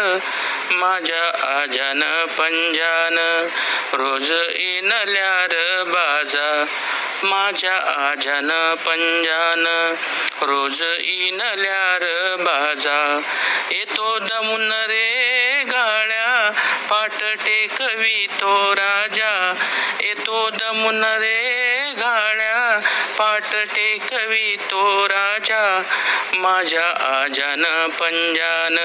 माझ्या 0.71 1.57
आजान 1.63 2.25
पंजान. 2.39 3.47
रोज 3.93 4.33
इनल्यार 4.55 5.83
बाजा. 5.87 6.65
माझ्या 7.25 7.77
आजान 8.11 8.75
पंजान. 8.75 9.95
रोज 10.43 10.83
इनल्यार 10.99 12.03
बाजा. 12.37 13.21
येतो 13.71 14.19
दमून 14.19 14.73
रे 14.73 15.65
गाळ्या 15.67 16.51
पाट 16.91 17.25
टेकवी 17.45 18.27
तो 18.41 18.75
राजा. 18.75 19.55
येतो 20.01 20.51
दमून 20.51 21.05
रे 21.05 21.93
गाळ्या 21.99 22.81
पाट 23.19 23.57
टेकवी 23.75 24.57
तो 24.57 25.09
राजा. 25.09 25.83
माझ्या 26.35 26.87
आजान 27.23 27.87
पंजान. 27.87 28.79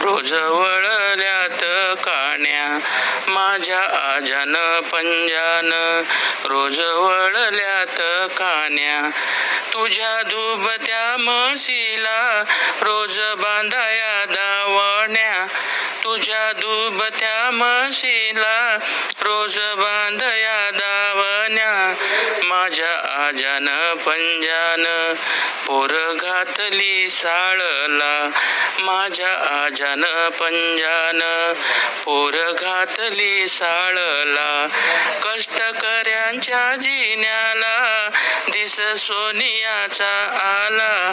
रोज 0.00 0.32
वळल्यात 0.32 1.64
माझ्या 3.28 4.12
आजान 4.16 4.80
पंजान 4.80 6.02
रोज 6.44 6.80
वळल्यात 6.80 8.00
कान्या. 8.30 9.10
तुझ्या 9.72 10.22
दुबत्या 10.22 11.16
म्हशीला 11.18 12.44
रोज 12.80 13.18
बांधाया 13.18 14.24
दावण्या. 14.24 15.46
तुझ्या 16.04 16.52
दुबत्या 16.52 17.50
म्हशीला 17.50 18.78
रोज 19.20 19.58
बांधया 19.58 20.70
दावण्या. 20.70 21.94
माझ्या 22.42 23.24
आजान 23.26 23.94
पंजान 23.94 25.14
घातली 26.16 27.08
साळला 27.10 28.30
माझ्या 28.80 29.64
आजान 29.64 30.04
पंजान. 30.28 31.20
पोर 32.04 32.52
घातली 32.52 33.48
साळला 33.48 34.68
कष्टकऱ्यांच्या 35.22 36.76
जिन्याला 36.76 37.99
दिस 38.70 39.00
सोनियाचा 39.00 40.10
आला. 40.42 41.12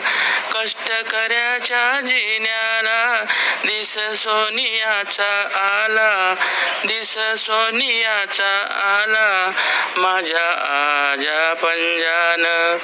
कष्टकऱ्याच्या 0.54 2.02
जिन्याला 2.02 3.24
दिस 3.66 3.94
सोनियाचा 3.94 5.42
आला. 5.56 6.36
दिस 6.88 7.18
सोनियाचा 7.38 8.50
आला. 8.84 9.52
माझ्या 9.96 10.46
आजा 11.12 11.54
पंजान 11.54 12.78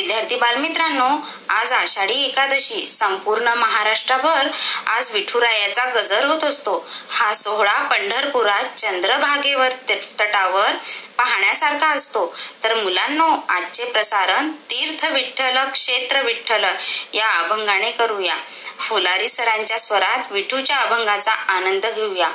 विद्यार्थी 0.00 0.36
बालमित्रांनो 0.36 1.08
आज 1.48 1.72
आषाढी 1.72 2.24
एकादशी 2.24 2.86
संपूर्ण 2.86 3.48
महाराष्ट्रभर 3.48 4.48
आज 4.86 5.10
विठुरायाचा 5.10 5.84
गजर 5.84 6.24
होत 6.24 6.44
असतो. 6.44 6.88
हा 7.10 7.34
सोहळा 7.34 7.72
पंढरपुरात 7.72 8.78
चंद्रभागेवर 8.78 9.72
तटावर 10.20 10.70
पाहण्यासारखा 11.16 11.86
असतो. 11.86 12.36
तर 12.64 12.74
मुलांनो 12.74 13.28
आजचे 13.48 13.84
प्रसारण 13.84 14.50
तीर्थ 14.70 15.04
विठ्ठल 15.04 15.58
क्षेत्र 15.72 16.22
विठ्ठल 16.22 16.64
या 17.12 17.28
अभंगाने 17.28 17.90
करूया. 17.90 18.36
फुलारी 18.78 19.28
सरांच्या 19.28 19.78
स्वरात 19.78 20.32
विठूच्या 20.32 20.76
अभंगाचा 20.76 21.32
आनंद 21.32 21.86
घेऊया. 21.86 22.30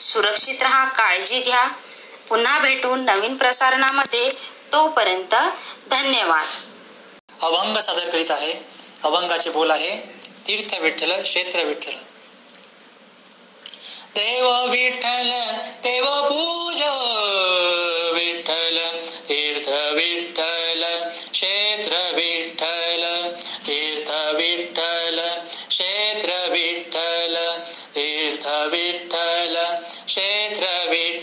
सुरक्षित 0.00 0.62
राहा 0.62 0.84
काळजी 0.84 1.40
घ्या. 1.40 1.64
पुन्हा 2.28 2.58
भेटून 2.58 3.04
नवीन 3.04 3.36
प्रसारणामध्ये 3.36 4.30
तोपर्यंत 4.72 5.34
धन्यवाद. 5.90 6.46
अभंग 7.42 7.76
सादर 7.76 8.08
करीत 8.08 8.30
आहे. 8.30 8.52
अभंगाचे 9.04 9.50
बोल 9.50 9.70
आहे 9.70 9.96
तीर्थ 10.46 10.80
विठ्ठल 10.80 11.22
क्षेत्र 11.22 11.64
विठ्ठल. 11.64 11.92
देव 14.14 14.70
विठ्ठल 14.70 15.30
देव 15.82 16.04
पूज. 16.04 16.80
विठ्ठल 18.14 18.78
तीर्थ 19.28 19.68
विठ्ठल 19.68 20.84
क्षेत्र 21.32 21.96
विठ्ठल. 22.14 23.28
तीर्थ 23.66 24.10
विठ्ठल 24.34 25.20
क्षेत्र 25.68 26.48
विठ्ठल. 26.50 27.36
तीर्थ 27.94 28.48
विठ्ठल 28.48 29.56
क्षेत्र 30.06 30.90
विठ्ठल. 30.90 31.19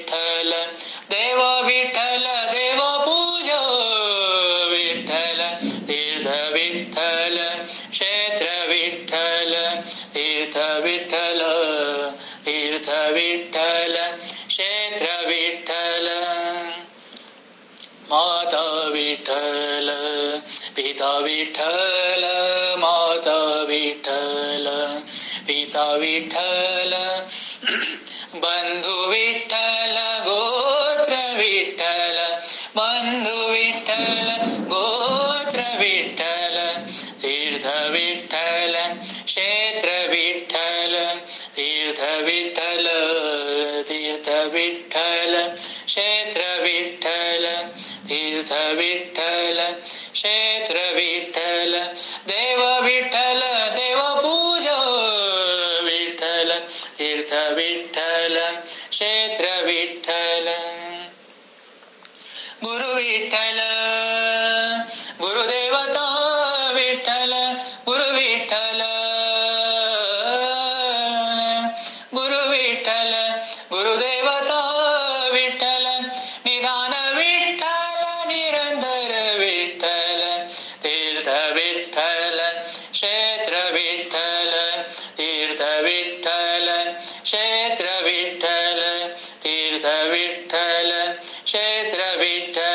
तीर्थ 12.77 13.13
विठ्ठल 13.13 13.95
क्षेत्र 14.47 15.07
विठ्ठल 15.27 16.07
माता 18.11 18.61
विठ्ठल 18.87 19.89
पिता 20.75 21.09
विठ्ठल 21.19 22.25
माता 22.77 23.39
विठ्ठल 23.63 24.67
पिता 25.47 25.85
विठ्ठल 25.95 26.93
बंधू 28.37 28.95
विठ्ठल 29.07 29.96
विठ्ठल 44.53 45.33
क्षेत्र 45.85 46.41
विठ्ठल 46.61 47.45
तीर्थ 48.09 48.51
विठ्ठल 48.77 49.59
क्षेत्र 50.13 50.77
विठ्ठल 50.95 51.73
देव 52.27 52.61
विठ्ठल 52.83 53.41
देव 53.75 53.99
पूज 54.21 54.67
विठ्ठल 55.83 56.51
तीर्थ 56.99 57.33
विठ्ठल 57.51 58.37
क्षेत्र 58.89 59.45
विठ्ठल। 59.65 60.47
गुरु 62.63 62.93
विठ्ठल 62.95 63.76
विठ्ठल 83.73 84.51
तीर्थ 85.17 85.61
विठ्ठल 85.83 86.67
क्षेत्र 87.23 87.85
विठ्ठल 88.03 88.79
तीर्थ 89.43 89.85
विठ्ठल 90.11 90.91
क्षेत्र 91.45 92.15
विठ्ठल. 92.19 92.66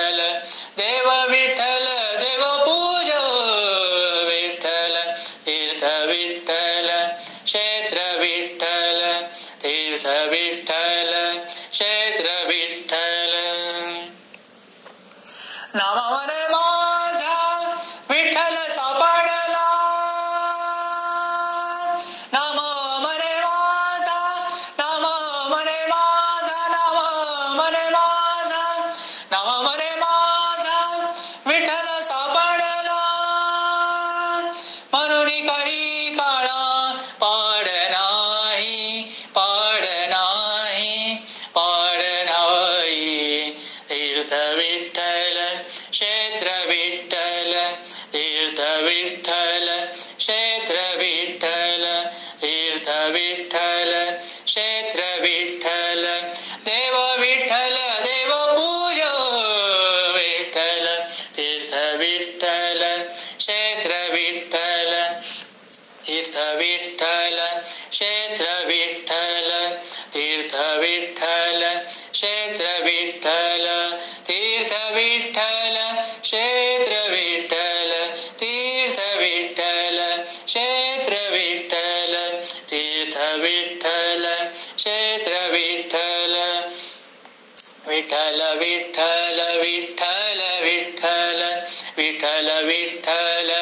विठ्ठल 70.83 71.63
क्षेत्र 72.13 72.69
विठ्ठल 72.85 73.67
तीर्थ 74.29 74.73
विठ्ठल 74.95 75.77
क्षेत्र 76.23 76.97
विठ्ठल 77.11 77.93
तीर्थ 78.41 79.01
विठ्ठल 79.19 79.99
क्षेत्र 80.47 81.19
विठ्ठल 81.33 82.15
तीर्थ 82.71 83.19
विठ्ठल 83.41 84.27
क्षेत्र 84.77 85.41
विठ्ठल 85.53 86.37
विठ्ठल 87.89 88.41
विठ्ठल 88.59 89.41
विठ्ठल 89.61 90.41
विठ्ठल 90.63 91.43
विठ्ठल 91.97 92.51
विठ्ठल 92.65 93.62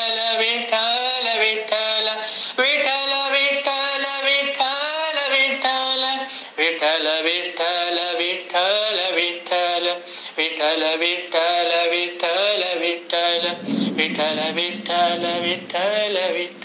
विठ्ठल 10.99 11.71
विठ्ठल 11.91 12.63
विठ्ठल 12.79 13.47
विठ्ठल 13.95 14.39
विठ्ठल 14.51 15.25
विठ्ठल 15.41 16.17
विठ्ठल 16.31 16.60